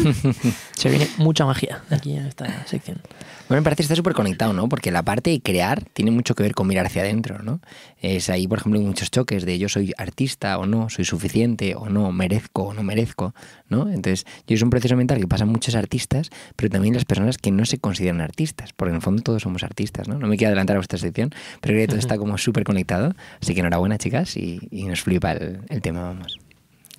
Se 0.76 0.90
viene 0.90 1.08
mucha 1.18 1.46
magia 1.46 1.82
aquí 1.90 2.12
en 2.18 2.26
esta 2.26 2.68
sección. 2.68 3.00
Bueno, 3.48 3.62
me 3.62 3.64
parece 3.64 3.78
que 3.78 3.84
está 3.84 3.96
súper 3.96 4.14
conectado, 4.14 4.52
¿no? 4.52 4.68
Porque 4.68 4.92
la 4.92 5.02
parte 5.04 5.30
de 5.30 5.40
crear 5.40 5.82
tiene 5.94 6.12
mucho 6.12 6.36
que 6.36 6.44
ver 6.44 6.56
con 6.56 6.68
mirar 6.68 6.88
hacia 6.88 7.04
adentro, 7.04 7.42
¿no? 7.42 7.62
Es 8.00 8.30
ahí, 8.30 8.48
por 8.48 8.60
ejemplo, 8.60 8.80
hay 8.80 8.86
muchos 8.86 9.10
choques 9.10 9.46
de 9.46 9.58
yo 9.58 9.70
soy 9.70 9.94
artista 9.98 10.58
o 10.60 10.66
no, 10.66 10.90
soy 10.90 11.06
suficiente 11.06 11.76
o 11.76 11.90
no, 11.90 12.12
merezco 12.12 12.64
o 12.64 12.74
no 12.74 12.84
merezco, 12.84 13.34
¿no? 13.70 13.90
Entonces, 13.90 14.26
yo 14.48 14.56
es 14.56 14.62
un 14.62 14.70
proceso 14.70 14.96
mental 14.96 15.20
que 15.20 15.28
pasa 15.28 15.46
en 15.46 15.52
muchos 15.52 15.74
artistas, 15.76 16.30
pero 16.56 16.70
también 16.70 16.94
las 16.94 17.06
personas 17.06 17.38
que 17.38 17.52
no 17.52 17.66
se 17.66 17.80
consideran 17.80 18.22
artistas, 18.22 18.74
porque 18.74 18.92
en 18.92 18.98
el 18.98 19.02
fondo 19.02 19.24
todos 19.24 19.42
somos 19.42 19.64
artistas, 19.64 20.08
¿no? 20.08 20.20
No 20.20 20.28
me 20.28 20.38
quiero 20.38 20.50
adelantar 20.50 20.76
a 20.76 20.80
vuestra 20.80 21.00
sección, 21.00 21.32
pero 21.62 21.74
creo 21.74 21.82
que 21.84 21.88
todo 21.88 22.00
está 22.00 22.18
como 22.18 22.38
súper 22.38 22.64
conectado. 22.64 23.16
Así 23.42 23.54
que 23.54 23.62
enhorabuena, 23.62 23.98
chicas, 23.98 24.38
y, 24.38 24.60
y 24.70 24.84
nos 24.84 25.02
flipa 25.02 25.32
el, 25.32 25.62
el 25.70 25.82
tema, 25.82 26.04
vamos. 26.04 26.40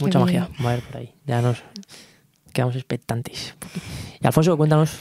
Mucha 0.00 0.18
magia 0.18 0.48
va 0.64 0.70
a 0.70 0.72
haber 0.72 0.84
por 0.84 0.96
ahí. 0.98 1.14
Ya 1.26 1.42
nos 1.42 1.62
quedamos 2.52 2.76
expectantes. 2.76 3.54
Y 4.20 4.26
Alfonso, 4.26 4.56
cuéntanos. 4.56 4.98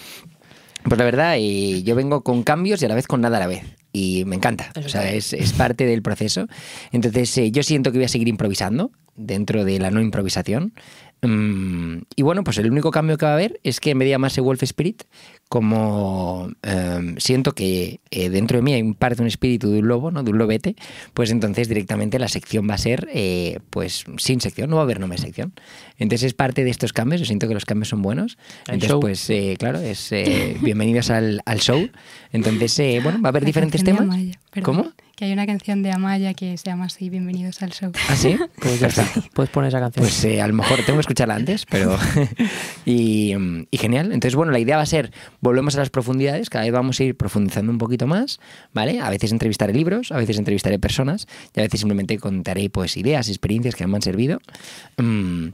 Pues 0.84 0.98
la 0.98 1.06
verdad, 1.06 1.36
eh, 1.38 1.84
yo 1.84 1.96
vengo 1.96 2.24
con 2.24 2.44
cambios 2.44 2.82
y 2.82 2.86
a 2.86 2.88
la 2.88 2.96
vez 2.96 3.08
con 3.08 3.22
nada 3.22 3.38
a 3.38 3.40
la 3.40 3.48
vez. 3.48 3.64
Y 3.92 4.24
me 4.26 4.36
encanta. 4.36 4.72
O 4.86 4.90
sea, 4.90 5.12
es, 5.12 5.34
es 5.34 5.54
parte 5.54 5.86
del 5.86 6.02
proceso. 6.02 6.48
Entonces, 6.92 7.38
eh, 7.38 7.52
yo 7.52 7.64
siento 7.64 7.92
que 7.92 7.98
voy 7.98 8.06
a 8.06 8.10
seguir 8.10 8.28
improvisando 8.28 8.92
dentro 9.16 9.66
de 9.66 9.80
la 9.80 9.92
no 9.92 10.02
improvisación. 10.02 10.74
Mm, 11.22 12.04
y 12.16 12.22
bueno, 12.22 12.44
pues 12.44 12.58
el 12.60 12.70
único 12.72 12.92
cambio 12.92 13.18
que 13.18 13.26
va 13.26 13.32
a 13.32 13.36
haber 13.36 13.60
es 13.64 13.80
que 13.80 13.92
en 13.92 14.00
vez 14.00 14.06
de 14.06 14.12
llamarse 14.12 14.40
Wolf 14.42 14.62
Spirit, 14.64 15.04
como 15.50 16.50
eh, 16.62 17.16
siento 17.18 17.54
que 17.54 18.02
eh, 18.12 18.30
dentro 18.30 18.58
de 18.58 18.62
mí 18.62 18.74
hay 18.74 18.82
un 18.82 18.94
parte 18.94 19.18
de 19.18 19.22
un 19.24 19.28
espíritu 19.28 19.72
de 19.72 19.80
un 19.80 19.88
lobo, 19.88 20.12
¿no? 20.12 20.22
De 20.24 20.32
un 20.32 20.38
lobete, 20.38 20.76
pues 21.14 21.32
entonces 21.32 21.70
directamente 21.70 22.20
la 22.20 22.28
sección 22.28 22.70
va 22.70 22.76
a 22.76 22.78
ser 22.78 23.08
eh, 23.14 23.60
pues 23.70 24.06
sin 24.18 24.42
sección, 24.42 24.70
no 24.70 24.76
va 24.76 24.84
a 24.84 24.86
haber 24.86 25.00
nombre 25.00 25.18
de 25.18 25.24
sección. 25.24 25.54
Entonces 25.98 26.28
es 26.28 26.34
parte 26.34 26.64
de 26.64 26.70
estos 26.70 26.94
cambios, 26.94 27.22
yo 27.22 27.26
siento 27.26 27.48
que 27.48 27.54
los 27.54 27.66
cambios 27.66 27.90
son 27.90 28.02
buenos. 28.02 28.38
El 28.68 28.76
Entonces, 28.76 28.90
show. 28.90 29.00
pues 29.00 29.30
eh, 29.30 29.56
claro, 29.58 29.80
es 29.80 30.12
eh, 30.12 30.58
bienvenidos 30.62 31.10
al, 31.10 31.42
al 31.46 31.60
show. 31.60 31.90
Entonces, 32.32 32.78
eh, 32.80 33.00
bueno, 33.02 33.22
va 33.22 33.30
a 33.30 33.32
haber 33.32 33.44
La 33.44 33.48
diferentes 33.48 33.84
temas. 33.84 34.08
¿Cómo? 34.62 34.92
Que 35.18 35.26
hay 35.26 35.34
una 35.34 35.48
canción 35.48 35.82
de 35.82 35.92
Amaya 35.92 36.36
que 36.36 36.56
se 36.60 36.66
llama 36.66 36.86
así, 36.86 37.10
Bienvenidos 37.10 37.64
al 37.64 37.72
show. 37.72 37.92
¿Ah, 38.08 38.16
sí? 38.16 38.38
Pues 38.62 38.80
ya 38.80 38.86
está. 38.86 39.04
Puedes 39.34 39.50
poner 39.50 39.70
esa 39.70 39.80
canción. 39.80 40.06
Pues 40.06 40.24
eh, 40.24 40.44
a 40.44 40.48
lo 40.48 40.54
mejor 40.54 40.78
tengo 40.86 40.98
que 40.98 41.02
escucharla 41.02 41.34
antes, 41.34 41.66
pero. 41.66 41.98
y, 42.86 43.36
mm, 43.36 43.66
y 43.72 43.78
genial. 43.80 44.12
Entonces, 44.12 44.36
bueno, 44.36 44.52
la 44.52 44.60
idea 44.60 44.78
va 44.78 44.84
a 44.84 44.86
ser: 44.86 45.12
volvemos 45.42 45.76
a 45.76 45.80
las 45.80 45.90
profundidades, 45.90 46.52
cada 46.52 46.66
vez 46.66 46.72
vamos 46.72 47.00
a 47.00 47.04
ir 47.04 47.18
profundizando 47.18 47.72
un 47.72 47.80
poquito 47.80 48.06
más, 48.06 48.40
¿vale? 48.76 49.02
A 49.02 49.10
veces 49.10 49.32
entrevistaré 49.32 49.74
libros, 49.74 50.12
a 50.12 50.18
veces 50.18 50.38
entrevistaré 50.38 50.78
personas, 50.78 51.26
y 51.56 51.62
a 51.62 51.64
veces 51.64 51.80
simplemente 51.80 52.20
contaré 52.20 52.70
pues 52.70 52.96
ideas, 52.96 53.28
experiencias 53.28 53.74
que 53.74 53.88
me 53.88 53.96
han 53.96 54.04
servido. 54.04 54.38
Mm, 54.98 55.48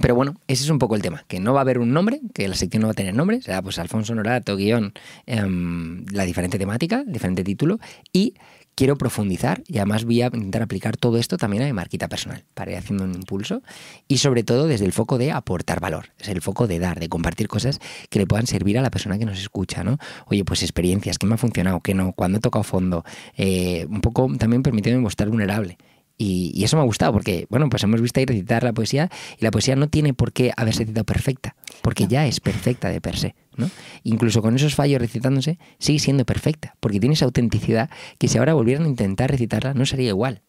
pero 0.00 0.14
bueno, 0.14 0.34
ese 0.46 0.64
es 0.64 0.70
un 0.70 0.78
poco 0.78 0.94
el 0.94 1.02
tema, 1.02 1.24
que 1.26 1.40
no 1.40 1.54
va 1.54 1.60
a 1.60 1.62
haber 1.62 1.78
un 1.78 1.92
nombre, 1.92 2.20
que 2.34 2.46
la 2.48 2.54
sección 2.54 2.82
no 2.82 2.88
va 2.88 2.92
a 2.92 2.94
tener 2.94 3.14
nombre, 3.14 3.40
será 3.40 3.62
pues 3.62 3.78
Alfonso 3.78 4.14
Norato, 4.14 4.56
guion, 4.56 4.92
em, 5.26 6.04
la 6.10 6.24
diferente 6.24 6.58
temática, 6.58 7.04
el 7.06 7.12
diferente 7.12 7.44
título, 7.44 7.78
y 8.12 8.34
quiero 8.76 8.96
profundizar 8.96 9.62
y 9.66 9.78
además 9.78 10.04
voy 10.04 10.22
a 10.22 10.26
intentar 10.26 10.62
aplicar 10.62 10.96
todo 10.96 11.18
esto 11.18 11.38
también 11.38 11.64
a 11.64 11.66
mi 11.66 11.72
marquita 11.72 12.08
personal, 12.08 12.44
para 12.54 12.70
ir 12.72 12.76
haciendo 12.76 13.04
un 13.04 13.14
impulso 13.14 13.62
y 14.06 14.18
sobre 14.18 14.44
todo 14.44 14.68
desde 14.68 14.84
el 14.84 14.92
foco 14.92 15.18
de 15.18 15.32
aportar 15.32 15.80
valor, 15.80 16.10
es 16.20 16.28
el 16.28 16.42
foco 16.42 16.68
de 16.68 16.78
dar, 16.78 17.00
de 17.00 17.08
compartir 17.08 17.48
cosas 17.48 17.80
que 18.10 18.18
le 18.20 18.26
puedan 18.26 18.46
servir 18.46 18.78
a 18.78 18.82
la 18.82 18.90
persona 18.90 19.18
que 19.18 19.24
nos 19.24 19.40
escucha, 19.40 19.82
¿no? 19.82 19.98
Oye, 20.26 20.44
pues 20.44 20.62
experiencias, 20.62 21.18
qué 21.18 21.26
me 21.26 21.34
ha 21.34 21.38
funcionado, 21.38 21.80
qué 21.80 21.94
no, 21.94 22.12
cuándo 22.12 22.38
he 22.38 22.40
tocado 22.40 22.62
fondo, 22.62 23.04
eh, 23.36 23.86
un 23.88 24.02
poco 24.02 24.30
también 24.38 24.62
permitiéndome 24.62 25.02
mostrar 25.02 25.30
vulnerable. 25.30 25.78
Y, 26.18 26.50
y 26.54 26.64
eso 26.64 26.76
me 26.76 26.82
ha 26.82 26.86
gustado 26.86 27.12
porque, 27.12 27.46
bueno, 27.50 27.68
pues 27.68 27.82
hemos 27.84 28.00
visto 28.00 28.18
ahí 28.20 28.26
recitar 28.26 28.62
la 28.62 28.72
poesía 28.72 29.10
y 29.38 29.44
la 29.44 29.50
poesía 29.50 29.76
no 29.76 29.88
tiene 29.88 30.14
por 30.14 30.32
qué 30.32 30.50
haberse 30.56 30.80
recitado 30.80 31.04
perfecta, 31.04 31.56
porque 31.82 32.04
No. 32.04 32.10
ya 32.10 32.26
es 32.26 32.40
perfecta 32.40 32.88
de 32.88 33.00
per 33.02 33.18
se, 33.18 33.34
¿no? 33.56 33.68
Incluso 34.02 34.40
con 34.40 34.56
esos 34.56 34.74
fallos 34.74 34.98
recitándose, 35.00 35.58
sigue 35.78 35.98
siendo 35.98 36.24
perfecta, 36.24 36.74
porque 36.80 37.00
tiene 37.00 37.14
esa 37.14 37.26
autenticidad 37.26 37.90
que 38.18 38.28
si 38.28 38.38
ahora 38.38 38.54
volvieran 38.54 38.84
a 38.86 38.88
intentar 38.88 39.30
recitarla 39.30 39.74
no 39.74 39.84
sería 39.84 40.08
igual 40.08 40.40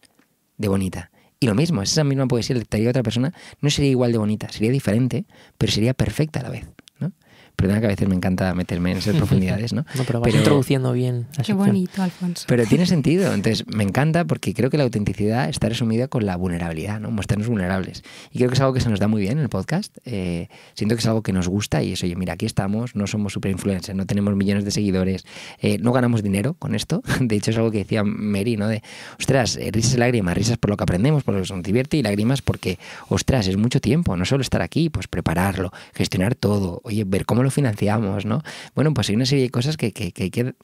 de 0.56 0.68
bonita. 0.68 1.10
Y 1.40 1.46
lo 1.46 1.54
mismo, 1.54 1.82
esa 1.82 2.02
misma 2.02 2.26
poesía 2.26 2.54
le 2.54 2.60
recitaría 2.60 2.88
a 2.88 2.90
otra 2.90 3.02
persona, 3.02 3.32
no 3.60 3.68
sería 3.70 3.90
igual 3.90 4.10
de 4.10 4.18
bonita, 4.18 4.48
sería 4.50 4.70
diferente, 4.72 5.26
pero 5.58 5.70
sería 5.70 5.92
perfecta 5.94 6.40
a 6.40 6.44
la 6.44 6.48
vez. 6.50 6.64
Perdona 7.58 7.80
que 7.80 7.86
a 7.86 7.88
veces 7.88 8.08
me 8.08 8.14
encanta 8.14 8.54
meterme 8.54 8.92
en 8.92 8.98
esas 8.98 9.16
profundidades, 9.16 9.72
¿no? 9.72 9.84
no, 9.96 10.04
pero 10.06 10.20
vas 10.20 10.28
pero- 10.28 10.38
introduciendo 10.38 10.92
bien 10.92 11.22
la 11.22 11.26
Qué 11.30 11.34
sección. 11.38 11.58
bonito, 11.58 12.02
Alfonso. 12.02 12.44
Pero 12.46 12.64
tiene 12.66 12.86
sentido. 12.94 13.34
Entonces, 13.34 13.64
me 13.66 13.82
encanta 13.82 14.24
porque 14.24 14.54
creo 14.54 14.70
que 14.70 14.78
la 14.78 14.84
autenticidad 14.84 15.48
está 15.48 15.68
resumida 15.68 16.06
con 16.06 16.24
la 16.24 16.36
vulnerabilidad, 16.36 17.00
¿no? 17.00 17.10
Mostrarnos 17.10 17.48
vulnerables. 17.48 18.04
Y 18.30 18.38
creo 18.38 18.48
que 18.48 18.54
es 18.54 18.60
algo 18.60 18.72
que 18.74 18.80
se 18.80 18.88
nos 18.88 19.00
da 19.00 19.08
muy 19.08 19.22
bien 19.22 19.32
en 19.32 19.38
el 19.40 19.48
podcast. 19.48 19.96
Eh, 20.04 20.48
siento 20.74 20.94
que 20.94 21.00
es 21.00 21.06
algo 21.06 21.22
que 21.22 21.32
nos 21.32 21.48
gusta 21.48 21.82
y 21.82 21.94
es, 21.94 22.02
oye, 22.04 22.14
mira, 22.14 22.34
aquí 22.34 22.46
estamos, 22.46 22.94
no 22.94 23.08
somos 23.08 23.32
super 23.32 23.50
influencers, 23.50 23.96
no 23.96 24.06
tenemos 24.06 24.36
millones 24.36 24.64
de 24.64 24.70
seguidores, 24.70 25.24
eh, 25.60 25.78
no 25.80 25.90
ganamos 25.92 26.22
dinero 26.22 26.54
con 26.54 26.76
esto. 26.76 27.02
De 27.20 27.34
hecho, 27.34 27.50
es 27.50 27.56
algo 27.56 27.72
que 27.72 27.78
decía 27.78 28.04
Mary, 28.04 28.56
¿no? 28.56 28.68
De, 28.68 28.82
ostras, 29.18 29.56
eh, 29.56 29.70
risas 29.72 29.94
y 29.94 29.96
lágrimas, 29.96 30.36
risas 30.36 30.58
por 30.58 30.70
lo 30.70 30.76
que 30.76 30.84
aprendemos, 30.84 31.24
por 31.24 31.34
lo 31.34 31.42
que 31.42 31.52
nos 31.52 31.62
divierte 31.64 31.96
y 31.96 32.02
lágrimas 32.02 32.40
porque, 32.40 32.78
ostras, 33.08 33.48
es 33.48 33.56
mucho 33.56 33.80
tiempo, 33.80 34.16
no 34.16 34.24
solo 34.24 34.42
estar 34.42 34.62
aquí, 34.62 34.90
pues 34.90 35.08
prepararlo, 35.08 35.72
gestionar 35.92 36.36
todo, 36.36 36.80
oye, 36.84 37.02
ver 37.04 37.26
cómo 37.26 37.42
lo 37.42 37.47
financiamos, 37.50 38.24
¿no? 38.24 38.42
Bueno, 38.74 38.94
pues 38.94 39.08
hay 39.08 39.16
una 39.16 39.26
serie 39.26 39.44
de 39.44 39.50
cosas 39.50 39.76
que, 39.76 39.92
que, 39.92 40.12
que 40.12 40.24
hay 40.24 40.30
que 40.30 40.54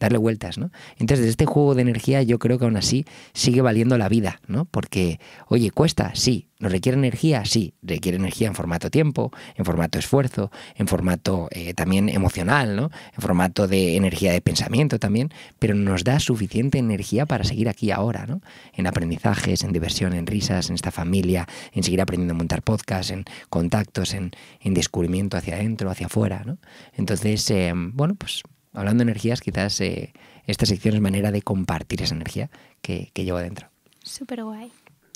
darle 0.00 0.18
vueltas, 0.18 0.58
¿no? 0.58 0.70
Entonces, 0.98 1.20
desde 1.20 1.30
este 1.30 1.46
juego 1.46 1.74
de 1.74 1.82
energía, 1.82 2.22
yo 2.22 2.38
creo 2.38 2.58
que 2.58 2.64
aún 2.64 2.76
así 2.76 3.04
sigue 3.32 3.60
valiendo 3.60 3.96
la 3.98 4.08
vida, 4.08 4.40
¿no? 4.46 4.64
Porque, 4.66 5.20
oye, 5.48 5.70
cuesta, 5.70 6.12
sí, 6.14 6.48
nos 6.58 6.72
requiere 6.72 6.96
energía, 6.96 7.44
sí, 7.44 7.74
requiere 7.82 8.16
energía 8.16 8.48
en 8.48 8.54
formato 8.54 8.90
tiempo, 8.90 9.32
en 9.56 9.64
formato 9.64 9.98
esfuerzo, 9.98 10.50
en 10.76 10.88
formato 10.88 11.48
eh, 11.50 11.74
también 11.74 12.08
emocional, 12.08 12.76
¿no? 12.76 12.90
En 13.14 13.20
formato 13.20 13.66
de 13.66 13.96
energía 13.96 14.32
de 14.32 14.40
pensamiento 14.40 14.98
también, 14.98 15.30
pero 15.58 15.74
nos 15.74 16.04
da 16.04 16.20
suficiente 16.20 16.78
energía 16.78 17.26
para 17.26 17.44
seguir 17.44 17.68
aquí 17.68 17.90
ahora, 17.90 18.26
¿no? 18.26 18.40
En 18.72 18.86
aprendizajes, 18.86 19.62
en 19.62 19.72
diversión, 19.72 20.14
en 20.14 20.26
risas, 20.26 20.68
en 20.70 20.74
esta 20.74 20.90
familia, 20.90 21.46
en 21.72 21.82
seguir 21.82 22.00
aprendiendo 22.00 22.34
a 22.34 22.38
montar 22.38 22.62
podcasts, 22.62 23.10
en 23.10 23.24
contactos, 23.50 24.14
en, 24.14 24.30
en 24.60 24.74
descubrimiento 24.74 25.36
hacia 25.36 25.56
adentro, 25.56 25.90
hacia 25.90 26.06
afuera, 26.06 26.42
¿no? 26.46 26.58
Entonces, 26.96 27.50
eh, 27.50 27.72
bueno, 27.74 28.14
pues 28.14 28.42
hablando 28.74 29.04
de 29.04 29.10
energías, 29.10 29.40
quizás 29.40 29.80
eh, 29.80 30.12
esta 30.46 30.66
sección 30.66 30.94
es 30.94 31.00
manera 31.00 31.32
de 31.32 31.42
compartir 31.42 32.02
esa 32.02 32.14
energía 32.14 32.50
que, 32.82 33.10
que 33.14 33.24
llevo 33.24 33.38
dentro. 33.38 33.68
Súper 34.02 34.44
guay. 34.44 34.70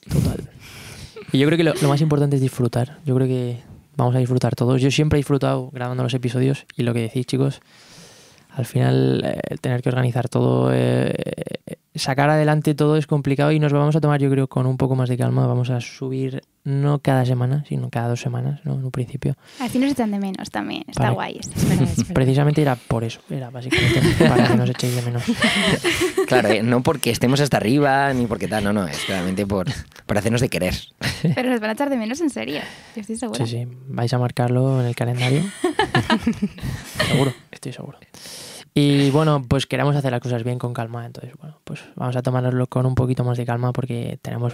Total. 0.09 0.49
Y 1.33 1.39
yo 1.39 1.47
creo 1.47 1.59
que 1.59 1.65
lo, 1.65 1.75
lo 1.75 1.89
más 1.89 2.01
importante 2.01 2.37
es 2.37 2.43
disfrutar. 2.43 3.01
Yo 3.05 3.15
creo 3.15 3.27
que 3.27 3.61
vamos 3.97 4.15
a 4.15 4.19
disfrutar 4.19 4.55
todos. 4.55 4.81
Yo 4.81 4.91
siempre 4.91 5.19
he 5.19 5.21
disfrutado 5.21 5.71
grabando 5.73 6.03
los 6.03 6.15
episodios 6.15 6.65
y 6.77 6.85
lo 6.85 6.95
que 6.95 7.01
decís, 7.01 7.27
chicos, 7.27 7.61
al 8.51 8.65
final 8.65 9.23
eh, 9.25 9.41
el 9.51 9.61
tener 9.61 9.83
que 9.83 9.89
organizar 9.91 10.29
todo, 10.29 10.73
eh, 10.73 11.15
sacar 11.99 12.31
adelante 12.31 12.75
todo 12.75 12.97
es 12.97 13.07
complicado 13.07 13.53
y 13.53 13.59
nos 13.61 13.73
vamos 13.73 13.95
a 13.97 14.01
tomar, 14.01 14.21
yo 14.21 14.31
creo, 14.31 14.49
con 14.49 14.67
un 14.67 14.77
poco 14.77 14.95
más 14.97 15.09
de 15.09 15.17
calma. 15.17 15.47
Vamos 15.47 15.71
a 15.71 15.81
subir 15.81 16.43
no 16.65 16.99
cada 16.99 17.25
semana, 17.25 17.65
sino 17.67 17.89
cada 17.89 18.09
dos 18.09 18.21
semanas, 18.21 18.61
¿no? 18.65 18.75
En 18.75 18.85
un 18.85 18.91
principio. 18.91 19.37
Así 19.61 19.79
nos 19.79 19.93
echan 19.93 20.11
de 20.11 20.19
menos 20.19 20.51
también. 20.51 20.85
Está 20.87 21.01
Para- 21.05 21.15
guay 21.15 21.39
esto. 21.41 21.55
Precisamente 22.13 22.61
era 22.63 22.77
por 22.77 23.05
eso, 23.05 23.21
era 23.31 23.51
básicamente 23.51 24.01
para 24.29 24.49
que 24.49 24.57
nos 24.57 24.71
echéis 24.71 24.97
de 24.97 25.03
menos. 25.03 25.23
Claro, 26.27 26.49
¿eh? 26.51 26.63
no 26.63 26.83
porque 26.83 27.11
estemos 27.11 27.41
hasta 27.41 27.57
arriba 27.57 28.13
ni 28.13 28.27
porque 28.27 28.49
tal, 28.49 28.63
no, 28.63 28.73
no, 28.75 28.87
es 28.87 28.99
claramente 29.07 29.47
por, 29.47 29.67
por 30.05 30.19
hacernos 30.19 30.43
de 30.43 30.51
querer. 30.51 30.75
Pero 31.35 31.49
nos 31.49 31.59
van 31.61 31.71
a 31.71 31.73
echar 31.73 31.89
de 31.89 31.97
menos 31.97 32.21
en 32.21 32.29
serio. 32.29 32.61
Yo 32.95 33.01
estoy 33.01 33.17
segura. 33.17 33.47
Sí, 33.47 33.51
sí, 33.51 33.67
vais 33.87 34.13
a 34.13 34.19
marcarlo 34.19 34.81
en 34.83 34.89
el 34.89 34.95
calendario. 34.95 35.43
seguro, 37.09 37.33
estoy 37.51 37.73
seguro. 37.73 37.99
Y 38.81 39.11
bueno, 39.11 39.43
pues 39.43 39.67
queremos 39.67 39.97
hacer 39.97 40.13
las 40.13 40.21
cosas 40.21 40.45
bien 40.45 40.61
con 40.61 40.73
calma, 40.73 41.05
entonces 41.05 41.33
bueno, 41.37 41.59
pues 41.65 41.81
vamos 41.97 42.15
a 42.15 42.23
tomárnoslo 42.23 42.69
con 42.69 42.87
un 42.87 42.95
poquito 42.95 43.25
más 43.25 43.37
de 43.37 43.45
calma 43.45 43.73
porque 43.73 44.21
tenemos 44.23 44.53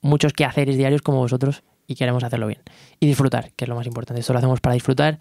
muchos 0.00 0.32
quehaceres 0.32 0.76
diarios 0.76 1.02
como 1.02 1.18
vosotros 1.18 1.64
y 1.88 1.96
queremos 1.96 2.22
hacerlo 2.22 2.46
bien. 2.46 2.62
Y 3.00 3.08
disfrutar, 3.08 3.50
que 3.56 3.64
es 3.64 3.68
lo 3.68 3.74
más 3.74 3.88
importante. 3.88 4.20
Esto 4.20 4.32
lo 4.32 4.38
hacemos 4.38 4.60
para 4.60 4.74
disfrutar 4.74 5.18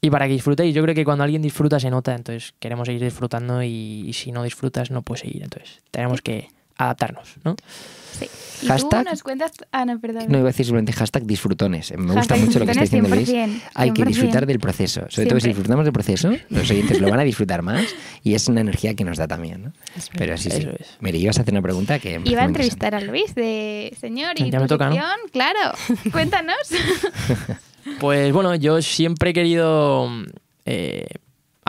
y 0.00 0.10
para 0.10 0.28
que 0.28 0.34
disfrutéis. 0.34 0.72
Yo 0.76 0.82
creo 0.84 0.94
que 0.94 1.04
cuando 1.04 1.24
alguien 1.24 1.42
disfruta 1.42 1.80
se 1.80 1.90
nota, 1.90 2.14
entonces 2.14 2.54
queremos 2.60 2.86
seguir 2.86 3.02
disfrutando 3.02 3.64
y, 3.64 4.04
y 4.06 4.12
si 4.12 4.30
no 4.30 4.44
disfrutas 4.44 4.92
no 4.92 5.02
puedes 5.02 5.22
seguir. 5.22 5.42
Entonces 5.42 5.82
tenemos 5.90 6.22
que 6.22 6.50
adaptarnos, 6.78 7.34
¿no? 7.44 7.56
Sí. 8.18 8.26
Y 8.62 8.66
Hashtag- 8.66 9.04
tú 9.04 9.10
nos 9.10 9.22
cuentas... 9.22 9.52
Ah, 9.70 9.84
no, 9.84 10.00
perdón. 10.00 10.24
No 10.28 10.38
iba 10.38 10.48
a 10.48 10.50
decir 10.50 10.66
simplemente 10.66 10.92
hashtag 10.92 11.24
disfrutones. 11.24 11.92
Me 11.92 11.98
gusta 12.06 12.20
Hashtag 12.20 12.40
mucho 12.40 12.58
lo 12.58 12.64
que 12.64 12.70
está 12.72 12.82
diciendo 12.82 13.08
Luis. 13.10 13.20
disfrutones 13.28 13.60
100%, 13.62 13.70
Hay 13.74 13.90
que 13.92 14.02
100%. 14.02 14.06
disfrutar 14.06 14.46
del 14.46 14.58
proceso. 14.58 15.02
Sobre 15.08 15.28
todo 15.28 15.38
si 15.40 15.48
disfrutamos 15.48 15.84
del 15.84 15.92
proceso, 15.92 16.32
los 16.48 16.68
oyentes 16.70 17.00
lo 17.00 17.08
van 17.10 17.20
a 17.20 17.22
disfrutar 17.22 17.62
más 17.62 17.84
y 18.24 18.34
es 18.34 18.48
una 18.48 18.60
energía 18.62 18.94
que 18.94 19.04
nos 19.04 19.18
da 19.18 19.28
también. 19.28 19.62
¿no? 19.62 19.72
Es. 19.96 20.08
Pero 20.18 20.36
sí, 20.36 20.50
sí. 20.50 20.66
Es. 20.80 20.96
Mire, 21.00 21.18
ibas 21.18 21.38
a 21.38 21.42
hacer 21.42 21.54
una 21.54 21.62
pregunta 21.62 22.00
que... 22.00 22.20
Iba 22.24 22.42
a 22.42 22.46
entrevistar 22.46 22.94
a 22.96 23.00
Luis 23.00 23.34
de 23.36 23.96
señor 24.00 24.32
y 24.36 24.50
Ya 24.50 24.58
tu 24.58 24.62
me 24.62 24.68
toca, 24.68 24.90
claro. 25.30 25.74
Cuéntanos. 26.12 26.56
Pues 28.00 28.32
bueno, 28.32 28.54
yo 28.54 28.82
siempre 28.82 29.30
he 29.30 29.32
querido 29.32 30.10
eh, 30.66 31.06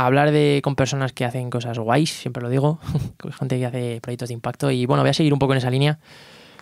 hablar 0.06 0.32
de, 0.32 0.62
con 0.64 0.76
personas 0.76 1.14
que 1.14 1.26
hacen 1.26 1.50
cosas 1.50 1.78
guays, 1.80 2.10
siempre 2.12 2.42
lo 2.44 2.50
digo, 2.50 2.80
con 3.20 3.32
gente 3.32 3.58
que 3.60 3.66
hace 3.66 4.00
proyectos 4.02 4.30
de 4.30 4.34
impacto 4.34 4.72
y 4.72 4.86
bueno, 4.86 5.04
voy 5.04 5.10
a 5.10 5.14
seguir 5.14 5.34
un 5.34 5.40
poco 5.40 5.54
en 5.54 5.58
esa 5.58 5.70
línea, 5.70 6.00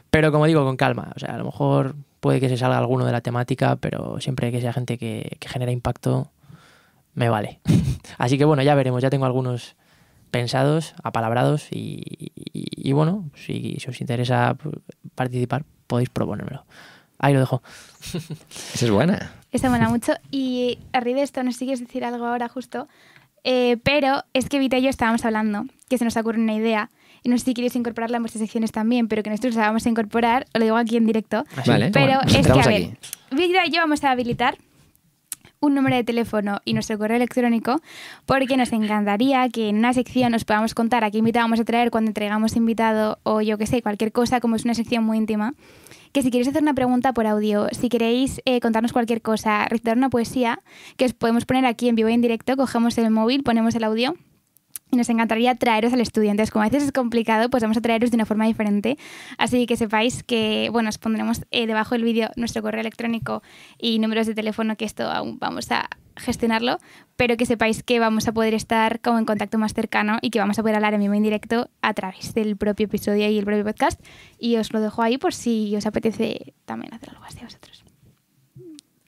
pero 0.10 0.32
como 0.32 0.46
digo, 0.46 0.64
con 0.66 0.78
calma. 0.78 1.12
O 1.16 1.20
sea, 1.20 1.34
a 1.36 1.38
lo 1.38 1.44
mejor 1.46 1.96
puede 2.20 2.40
que 2.40 2.50
se 2.50 2.58
salga 2.58 2.78
alguno 2.78 3.06
de 3.06 3.12
la 3.12 3.22
temática, 3.22 3.76
pero 3.76 4.20
siempre 4.20 4.52
que 4.52 4.62
sea 4.62 4.74
gente 4.74 4.98
que, 4.98 5.38
que 5.40 5.50
genera 5.50 5.72
impacto, 5.72 6.32
me 7.14 7.30
vale. 7.30 7.60
Así 8.18 8.38
que 8.38 8.46
bueno, 8.46 8.64
ya 8.64 8.76
veremos, 8.76 9.02
ya 9.02 9.10
tengo 9.10 9.26
algunos 9.26 9.76
pensados, 10.32 10.94
apalabrados 11.04 11.68
y, 11.72 12.04
y- 12.54 12.90
y 12.90 12.92
bueno, 12.94 13.30
si, 13.36 13.78
si 13.80 13.90
os 13.90 14.00
interesa 14.02 14.56
participar, 15.16 15.64
podéis 15.88 16.10
proponérmelo. 16.10 16.66
Ahí 17.20 17.34
lo 17.34 17.40
dejo. 17.40 17.62
Esa 18.14 18.86
es 18.86 18.92
buena. 18.92 19.32
Esa 19.52 19.70
mola 19.70 19.90
mucho. 19.90 20.14
Y 20.32 20.78
a 20.94 21.00
raíz 21.00 21.16
de 21.16 21.24
esto, 21.24 21.44
no 21.44 21.52
sé 21.52 21.60
si 21.60 21.66
quieres 21.66 21.80
decir 21.80 22.06
algo 22.06 22.26
ahora 22.26 22.48
justo, 22.48 22.88
eh, 23.50 23.78
pero 23.82 24.26
es 24.34 24.50
que 24.50 24.60
Vita 24.60 24.78
y 24.78 24.82
yo 24.82 24.90
estábamos 24.90 25.24
hablando, 25.24 25.68
que 25.88 25.98
se 25.98 26.04
nos 26.04 26.18
ocurre 26.18 26.38
una 26.38 26.54
idea, 26.54 26.90
y 27.24 27.30
no 27.30 27.38
sé 27.38 27.46
si 27.46 27.54
quieres 27.54 27.78
incorporarla 27.78 28.18
en 28.18 28.24
vuestras 28.24 28.42
secciones 28.42 28.74
también, 28.74 29.08
pero 29.08 29.24
que 29.24 29.30
nosotros 29.30 29.56
la 29.56 29.68
vamos 29.68 29.86
a 29.86 29.90
incorporar, 29.90 30.48
os 30.54 30.60
lo 30.60 30.66
digo 30.66 30.76
aquí 30.76 30.98
en 30.98 31.06
directo, 31.06 31.46
Así. 31.56 31.70
Vale. 31.70 31.92
pero 31.92 32.08
Bueno, 32.08 32.22
nos 32.24 32.36
es 32.36 32.46
que, 32.46 32.60
a 32.60 32.68
ver, 32.68 32.84
aquí. 32.84 32.98
Vita 33.32 33.66
y 33.66 33.72
yo 33.72 33.80
vamos 33.80 34.04
a 34.04 34.12
habilitar 34.12 34.58
un 35.62 35.76
número 35.76 35.96
de 35.96 36.04
teléfono 36.04 36.60
y 36.66 36.74
nuestro 36.74 36.98
correo 36.98 37.16
electrónico 37.16 37.82
porque 38.26 38.58
nos 38.58 38.74
encantaría 38.74 39.48
que 39.48 39.70
en 39.70 39.78
una 39.78 39.94
sección 39.94 40.34
os 40.34 40.44
podamos 40.44 40.74
contar 40.74 41.06
a 41.06 41.10
qué 41.10 41.20
invitado 41.20 41.46
vamos 41.46 41.62
a 41.62 41.64
traer 41.64 41.90
cuando 41.90 42.10
entregamos 42.10 42.58
invitado 42.58 43.18
o 43.24 43.40
yo 43.40 43.58
que 43.58 43.66
sé, 43.66 43.82
cualquier 43.82 44.12
cosa, 44.12 44.42
como 44.42 44.58
es 44.58 44.66
una 44.66 44.74
sección 44.74 45.06
muy 45.06 45.18
íntima. 45.18 45.54
Que 46.12 46.22
si 46.22 46.32
queréis 46.32 46.48
hacer 46.48 46.62
una 46.62 46.74
pregunta 46.74 47.14
por 47.14 47.28
audio, 47.28 47.68
si 47.72 47.90
queréis 47.90 48.42
eh, 48.46 48.60
contarnos 48.60 48.94
cualquier 48.94 49.22
cosa, 49.22 49.66
recitar 49.66 49.98
una 49.98 50.10
poesía, 50.10 50.60
que 50.98 51.06
os 51.06 51.14
podemos 51.14 51.46
poner 51.46 51.66
aquí 51.66 51.90
en 51.90 51.96
vivo 51.96 52.10
y 52.10 52.14
en 52.14 52.22
directo, 52.22 52.56
cogemos 52.58 52.98
el 52.98 53.10
móvil, 53.12 53.44
ponemos 53.44 53.76
el 53.76 53.84
audio 53.84 54.16
y 54.92 54.96
nos 54.96 55.10
encantaría 55.10 55.56
traeros 55.56 55.94
al 55.94 56.02
estudio. 56.02 56.32
Entonces, 56.32 56.52
como 56.52 56.64
a 56.64 56.70
veces 56.70 56.84
es 56.84 56.92
complicado, 56.92 57.50
pues 57.50 57.62
vamos 57.62 57.78
a 57.78 57.82
traeros 57.82 58.12
de 58.12 58.16
una 58.16 58.26
forma 58.26 58.46
diferente. 58.46 58.98
Así 59.38 59.66
que 59.66 59.76
sepáis 59.76 60.24
que, 60.24 60.70
bueno, 60.72 60.90
os 60.90 60.98
pondremos 60.98 61.42
eh, 61.52 61.68
debajo 61.68 61.96
del 61.96 62.04
vídeo 62.04 62.30
nuestro 62.36 62.62
correo 62.62 62.82
electrónico 62.82 63.44
y 63.78 64.00
números 64.00 64.28
de 64.28 64.36
teléfono, 64.36 64.76
que 64.78 64.86
esto 64.86 65.10
aún 65.10 65.40
vamos 65.40 65.72
a 65.72 65.90
gestionarlo, 66.20 66.78
pero 67.16 67.38
que 67.38 67.46
sepáis 67.46 67.84
que 67.84 68.00
vamos 68.00 68.28
a 68.28 68.32
poder 68.32 68.54
estar 68.54 69.00
como 69.02 69.20
en 69.20 69.26
contacto 69.26 69.58
más 69.58 69.74
cercano 69.74 70.18
y 70.22 70.30
que 70.30 70.40
vamos 70.40 70.58
a 70.60 70.62
poder 70.62 70.76
hablar 70.76 70.94
en 70.94 71.00
vivo 71.02 71.14
en 71.14 71.24
directo 71.24 71.70
a 71.82 71.94
través 71.94 72.34
del 72.34 72.58
propio 72.58 72.86
episodio 72.86 73.28
y 73.30 73.38
el 73.38 73.46
propio 73.46 73.64
podcast. 73.64 74.00
Y 74.40 74.58
os 74.58 74.72
lo 74.74 74.82
dejo 74.82 75.02
ahí 75.02 75.18
por 75.18 75.34
si 75.34 75.76
os 75.76 75.86
apetece 75.86 76.54
también 76.66 76.94
hacer 76.94 77.10
algo 77.12 77.24
así 77.26 77.40
a 77.40 77.44
vosotros. 77.44 77.84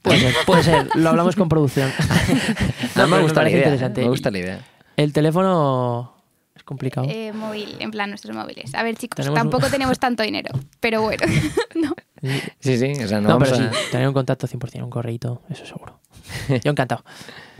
Puede 0.02 0.20
ser, 0.20 0.36
puede 0.46 0.64
ser. 0.64 0.88
Lo 0.96 1.10
hablamos 1.10 1.36
con 1.36 1.50
producción. 1.50 1.92
No, 2.96 3.08
me 3.08 3.22
gusta 3.22 3.44
la 3.44 3.50
idea. 3.50 3.60
interesante. 3.60 4.02
Me 4.02 4.10
gusta 4.10 4.32
la 4.32 4.40
idea. 4.40 4.66
El 4.98 5.14
teléfono 5.14 6.16
es 6.56 6.64
complicado. 6.64 7.08
Eh, 7.10 7.32
móvil, 7.34 7.76
en 7.80 7.92
plan 7.92 8.10
nuestros 8.10 8.36
móviles. 8.36 8.74
A 8.76 8.84
ver, 8.84 8.96
chicos, 8.98 9.16
Tenemos 9.18 9.38
un- 9.38 9.50
tampoco 9.50 9.68
tenemos 9.72 10.00
tanto 10.00 10.24
dinero, 10.24 10.50
pero 10.80 11.02
bueno, 11.02 11.26
no. 11.76 11.94
Sí, 12.60 12.78
sí, 12.78 12.92
o 13.04 13.08
sea, 13.08 13.22
no, 13.22 13.30
no, 13.30 13.40
vamos 13.40 13.50
pero 13.50 13.70
a- 13.70 13.74
sí, 13.74 13.80
tener 13.92 14.08
un 14.08 14.14
contacto 14.14 14.48
100%, 14.48 14.84
un 14.84 14.90
correíto, 14.90 15.42
eso 15.50 15.66
seguro. 15.66 16.00
Yo 16.64 16.72
encantado 16.72 17.04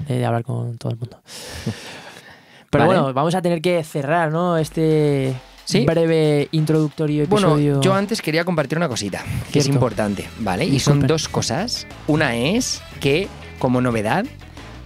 de, 0.08 0.26
hablar 0.26 0.44
con 0.44 0.78
todo 0.78 0.92
el 0.92 0.98
mundo. 0.98 1.22
Pero 2.70 2.86
Vale. 2.86 3.00
bueno, 3.00 3.14
vamos 3.14 3.34
a 3.36 3.42
tener 3.42 3.62
que 3.62 3.84
cerrar, 3.84 4.32
¿no? 4.32 4.58
Este 4.58 5.34
Sí. 5.66 5.86
breve 5.86 6.48
introductorio 6.52 7.24
episodio. 7.24 7.76
Bueno, 7.76 7.82
yo 7.82 7.94
antes 7.94 8.22
quería 8.22 8.44
compartir 8.44 8.78
una 8.78 8.88
cosita 8.88 9.24
que 9.52 9.60
es 9.60 9.68
importante, 9.68 10.28
¿vale? 10.40 10.66
Y 10.66 10.80
son 10.80 11.06
dos 11.06 11.28
cosas. 11.28 11.86
Una 12.08 12.36
es 12.36 12.82
que, 13.00 13.28
como 13.60 13.80
novedad, 13.80 14.26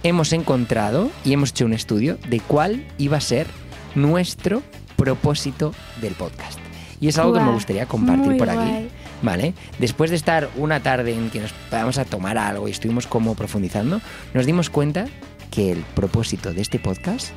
hemos 0.02 0.32
encontrado 0.34 1.10
y 1.24 1.32
hemos 1.32 1.50
hecho 1.50 1.64
un 1.64 1.72
estudio 1.72 2.18
de 2.28 2.40
cuál 2.40 2.86
iba 2.98 3.16
a 3.16 3.20
ser 3.22 3.46
nuestro 3.94 4.62
propósito 4.96 5.72
del 6.02 6.14
podcast. 6.14 6.58
Y 7.00 7.08
es 7.08 7.18
algo 7.18 7.32
que 7.32 7.40
me 7.40 7.52
gustaría 7.52 7.86
compartir 7.86 8.26
muy 8.26 8.38
por 8.38 8.50
aquí. 8.50 8.58
guay. 8.58 8.90
¿Vale? 9.24 9.54
Después 9.78 10.10
de 10.10 10.16
estar 10.16 10.50
una 10.54 10.80
tarde 10.80 11.14
en 11.14 11.30
que 11.30 11.40
nos 11.40 11.54
vamos 11.70 11.96
a 11.96 12.04
tomar 12.04 12.36
algo 12.36 12.68
y 12.68 12.72
estuvimos 12.72 13.06
como 13.06 13.34
profundizando, 13.34 14.02
nos 14.34 14.44
dimos 14.44 14.68
cuenta 14.68 15.06
que 15.50 15.72
el 15.72 15.78
propósito 15.94 16.52
de 16.52 16.60
este 16.60 16.78
podcast, 16.78 17.30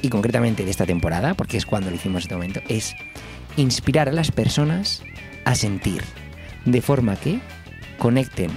y 0.00 0.10
concretamente 0.10 0.64
de 0.64 0.70
esta 0.70 0.86
temporada, 0.86 1.34
porque 1.34 1.56
es 1.56 1.66
cuando 1.66 1.90
lo 1.90 1.96
hicimos 1.96 2.22
este 2.22 2.36
momento, 2.36 2.60
es 2.68 2.94
inspirar 3.56 4.08
a 4.08 4.12
las 4.12 4.30
personas 4.30 5.02
a 5.44 5.56
sentir, 5.56 6.04
de 6.66 6.80
forma 6.80 7.16
que 7.16 7.40
conecten 7.98 8.50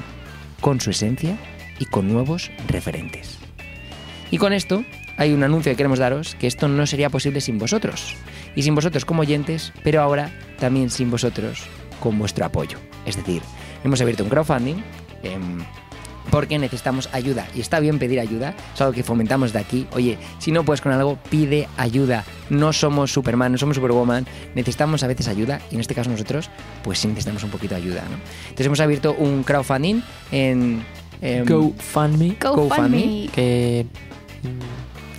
con 0.62 0.80
su 0.80 0.92
esencia 0.92 1.36
y 1.80 1.86
con 1.86 2.08
nuevos 2.08 2.52
referentes. 2.68 3.40
Y 4.30 4.38
con 4.38 4.54
esto 4.54 4.84
hay 5.18 5.34
un 5.34 5.42
anuncio 5.42 5.72
que 5.72 5.78
queremos 5.78 5.98
daros, 5.98 6.36
que 6.36 6.46
esto 6.46 6.68
no 6.68 6.86
sería 6.86 7.10
posible 7.10 7.42
sin 7.42 7.58
vosotros. 7.58 8.14
Y 8.56 8.62
sin 8.62 8.76
vosotros 8.76 9.04
como 9.04 9.22
oyentes, 9.22 9.74
pero 9.84 10.02
ahora 10.02 10.32
también 10.60 10.92
sin 10.92 11.10
vosotros 11.10 11.64
con 12.00 12.18
vuestro 12.18 12.46
apoyo. 12.46 12.78
Es 13.06 13.16
decir, 13.16 13.42
hemos 13.84 14.02
abierto 14.02 14.24
un 14.24 14.30
crowdfunding 14.30 14.84
em, 15.24 15.60
porque 16.30 16.60
necesitamos 16.60 17.10
ayuda. 17.14 17.48
Y 17.56 17.62
está 17.62 17.80
bien 17.80 18.00
pedir 18.00 18.20
ayuda, 18.20 18.54
es 18.74 18.82
algo 18.82 18.94
que 18.94 19.04
fomentamos 19.04 19.54
de 19.54 19.60
aquí. 19.60 19.88
Oye, 19.94 20.18
si 20.40 20.52
no 20.52 20.64
puedes 20.64 20.82
con 20.82 20.92
algo, 20.92 21.18
pide 21.30 21.68
ayuda. 21.78 22.26
No 22.50 22.74
somos 22.74 23.12
Superman, 23.12 23.52
no 23.52 23.58
somos 23.58 23.76
Superwoman, 23.76 24.26
necesitamos 24.56 25.04
a 25.04 25.08
veces 25.08 25.28
ayuda 25.28 25.62
y 25.72 25.76
en 25.76 25.82
este 25.82 25.96
caso 25.96 26.10
nosotros 26.10 26.50
pues 26.84 27.00
sí 27.00 27.08
necesitamos 27.08 27.44
un 27.44 27.50
poquito 27.50 27.76
de 27.76 27.82
ayuda. 27.82 28.04
¿no? 28.10 28.18
Entonces 28.44 28.66
hemos 28.66 28.80
abierto 28.80 29.14
un 29.14 29.44
crowdfunding 29.44 30.02
en... 30.32 30.84
em, 31.22 31.46
GoFundMe, 31.46 32.38
GoFundMe. 32.40 33.30
que 33.34 33.86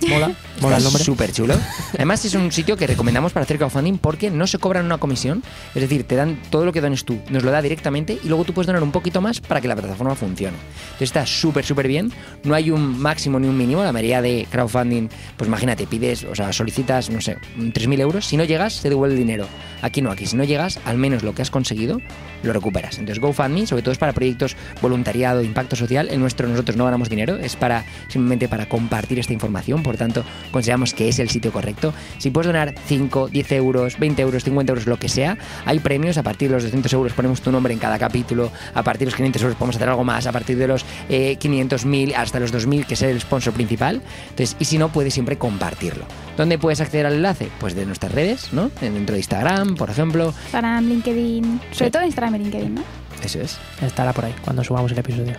mola, 0.07 0.31
mola 0.61 0.77
el 0.77 0.83
nombre. 0.83 1.03
Súper 1.03 1.31
chulo. 1.31 1.55
Además, 1.93 2.23
es 2.25 2.33
un 2.33 2.51
sitio 2.51 2.77
que 2.77 2.87
recomendamos 2.87 3.33
para 3.33 3.43
hacer 3.43 3.57
crowdfunding 3.57 3.97
porque 3.97 4.31
no 4.31 4.47
se 4.47 4.57
cobran 4.57 4.85
una 4.85 4.97
comisión. 4.97 5.43
Es 5.75 5.81
decir, 5.81 6.03
te 6.03 6.15
dan 6.15 6.39
todo 6.49 6.65
lo 6.65 6.73
que 6.73 6.81
dones 6.81 7.05
tú, 7.05 7.19
nos 7.29 7.43
lo 7.43 7.51
da 7.51 7.61
directamente 7.61 8.19
y 8.23 8.27
luego 8.27 8.45
tú 8.45 8.53
puedes 8.53 8.67
donar 8.67 8.83
un 8.83 8.91
poquito 8.91 9.21
más 9.21 9.39
para 9.39 9.61
que 9.61 9.67
la 9.67 9.75
plataforma 9.75 10.15
funcione. 10.15 10.57
Entonces 10.85 11.09
está 11.09 11.25
súper, 11.25 11.65
súper 11.65 11.87
bien. 11.87 12.11
No 12.43 12.55
hay 12.55 12.71
un 12.71 12.99
máximo 12.99 13.39
ni 13.39 13.47
un 13.47 13.57
mínimo. 13.57 13.83
La 13.83 13.91
mayoría 13.91 14.21
de 14.21 14.47
crowdfunding, 14.49 15.09
pues 15.37 15.47
imagínate, 15.47 15.87
pides, 15.87 16.23
o 16.23 16.35
sea, 16.35 16.53
solicitas, 16.53 17.09
no 17.09 17.21
sé, 17.21 17.37
3.000 17.57 17.99
euros. 17.99 18.25
Si 18.25 18.37
no 18.37 18.43
llegas, 18.43 18.73
se 18.73 18.89
devuelve 18.89 19.15
el 19.15 19.19
dinero. 19.19 19.47
Aquí 19.81 20.01
no, 20.01 20.11
aquí 20.11 20.25
si 20.25 20.35
no 20.35 20.43
llegas, 20.43 20.79
al 20.85 20.97
menos 20.97 21.23
lo 21.23 21.33
que 21.33 21.41
has 21.41 21.51
conseguido 21.51 21.99
lo 22.43 22.53
recuperas. 22.53 22.97
Entonces 22.97 23.19
GoFundMe, 23.19 23.67
sobre 23.67 23.81
todo 23.81 23.91
es 23.91 23.97
para 23.97 24.13
proyectos 24.13 24.55
voluntariado, 24.81 25.43
impacto 25.43 25.75
social. 25.75 26.09
El 26.09 26.19
nuestro 26.19 26.47
nosotros 26.47 26.77
no 26.77 26.85
ganamos 26.85 27.09
dinero, 27.09 27.37
es 27.37 27.55
para 27.55 27.85
simplemente 28.07 28.47
para 28.47 28.67
compartir 28.67 29.19
esta 29.19 29.33
información. 29.33 29.83
Por 29.89 29.97
tanto, 29.97 30.23
consideramos 30.51 30.93
que 30.93 31.09
es 31.09 31.17
el 31.17 31.31
sitio 31.31 31.51
correcto. 31.51 31.95
Si 32.19 32.29
puedes 32.29 32.45
donar 32.45 32.75
5, 32.85 33.29
10 33.29 33.51
euros, 33.53 33.97
20 33.97 34.21
euros, 34.21 34.43
50 34.43 34.71
euros, 34.71 34.85
lo 34.85 34.99
que 34.99 35.09
sea, 35.09 35.35
hay 35.65 35.79
premios. 35.79 36.19
A 36.19 36.21
partir 36.21 36.49
de 36.49 36.53
los 36.53 36.63
200 36.65 36.93
euros 36.93 37.13
ponemos 37.13 37.41
tu 37.41 37.51
nombre 37.51 37.73
en 37.73 37.79
cada 37.79 37.97
capítulo. 37.97 38.51
A 38.75 38.83
partir 38.83 38.99
de 38.99 39.05
los 39.05 39.15
500 39.15 39.41
euros 39.41 39.57
podemos 39.57 39.77
hacer 39.77 39.89
algo 39.89 40.03
más. 40.03 40.27
A 40.27 40.31
partir 40.31 40.59
de 40.59 40.67
los 40.67 40.85
eh, 41.09 41.37
500, 41.37 41.85
1000 41.85 42.13
hasta 42.13 42.39
los 42.39 42.51
2000, 42.51 42.85
que 42.85 42.93
es 42.93 43.01
el 43.01 43.19
sponsor 43.19 43.51
principal. 43.51 44.03
Entonces, 44.29 44.55
y 44.59 44.65
si 44.65 44.77
no, 44.77 44.89
puedes 44.89 45.11
siempre 45.11 45.39
compartirlo. 45.39 46.05
¿Dónde 46.37 46.59
puedes 46.59 46.81
acceder 46.81 47.07
al 47.07 47.13
enlace? 47.13 47.49
Pues 47.59 47.73
de 47.73 47.87
nuestras 47.87 48.11
redes, 48.11 48.53
¿no? 48.53 48.69
Dentro 48.79 49.13
de 49.13 49.21
Instagram, 49.21 49.73
por 49.73 49.89
ejemplo. 49.89 50.35
Instagram, 50.43 50.87
LinkedIn, 50.87 51.61
sobre 51.71 51.89
todo 51.89 52.05
Instagram 52.05 52.35
y 52.35 52.39
LinkedIn, 52.43 52.75
¿no? 52.75 52.83
Eso 53.23 53.41
es. 53.41 53.57
Estará 53.81 54.13
por 54.13 54.25
ahí 54.25 54.35
cuando 54.43 54.63
subamos 54.63 54.91
el 54.91 54.99
episodio. 54.99 55.33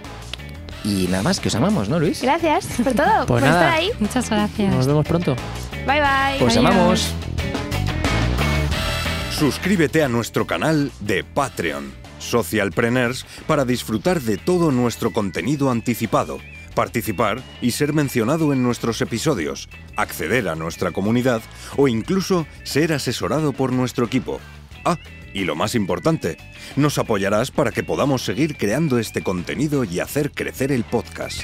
Y 0.84 1.06
nada 1.08 1.22
más, 1.22 1.40
que 1.40 1.48
os 1.48 1.54
amamos, 1.54 1.88
¿no, 1.88 1.98
Luis? 2.00 2.22
Gracias 2.22 2.66
por 2.82 2.94
todo, 2.94 3.26
por 3.26 3.40
nada. 3.42 3.52
estar 3.52 3.72
ahí. 3.78 3.90
Muchas 4.00 4.30
gracias. 4.30 4.74
Nos 4.74 4.86
vemos 4.86 5.06
pronto. 5.06 5.36
Bye 5.86 6.00
bye. 6.00 6.38
Pues 6.38 6.56
Adiós. 6.56 6.70
amamos. 6.70 7.14
Suscríbete 9.30 10.02
a 10.02 10.08
nuestro 10.08 10.46
canal 10.46 10.90
de 11.00 11.24
Patreon, 11.24 11.92
Socialpreneurs, 12.18 13.24
para 13.46 13.64
disfrutar 13.64 14.20
de 14.20 14.36
todo 14.36 14.70
nuestro 14.70 15.12
contenido 15.12 15.70
anticipado, 15.70 16.38
participar 16.74 17.40
y 17.62 17.70
ser 17.70 17.94
mencionado 17.94 18.52
en 18.52 18.62
nuestros 18.62 19.00
episodios, 19.00 19.68
acceder 19.96 20.48
a 20.48 20.56
nuestra 20.56 20.90
comunidad 20.90 21.40
o 21.76 21.88
incluso 21.88 22.46
ser 22.64 22.92
asesorado 22.92 23.52
por 23.52 23.72
nuestro 23.72 24.04
equipo. 24.04 24.40
Ah, 24.84 24.98
y 25.32 25.44
lo 25.44 25.54
más 25.54 25.74
importante, 25.74 26.36
nos 26.76 26.98
apoyarás 26.98 27.50
para 27.50 27.70
que 27.70 27.82
podamos 27.82 28.24
seguir 28.24 28.56
creando 28.56 28.98
este 28.98 29.22
contenido 29.22 29.84
y 29.84 30.00
hacer 30.00 30.30
crecer 30.32 30.72
el 30.72 30.84
podcast. 30.84 31.42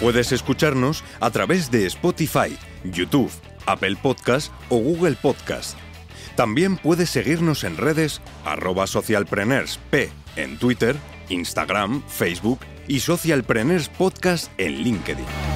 Puedes 0.00 0.32
escucharnos 0.32 1.04
a 1.20 1.30
través 1.30 1.70
de 1.70 1.86
Spotify, 1.86 2.58
YouTube, 2.82 3.30
Apple 3.66 3.96
Podcast 4.02 4.52
o 4.68 4.78
Google 4.78 5.14
Podcast. 5.14 5.78
También 6.34 6.76
puedes 6.76 7.10
seguirnos 7.10 7.62
en 7.62 7.76
redes 7.76 8.20
arroba 8.44 8.86
socialpreneursp 8.86 10.10
en 10.36 10.58
Twitter, 10.58 10.96
Instagram, 11.28 12.02
Facebook 12.08 12.60
y 12.88 13.00
Socialpreneurs 13.00 13.88
Podcast 13.90 14.50
en 14.58 14.82
LinkedIn. 14.82 15.51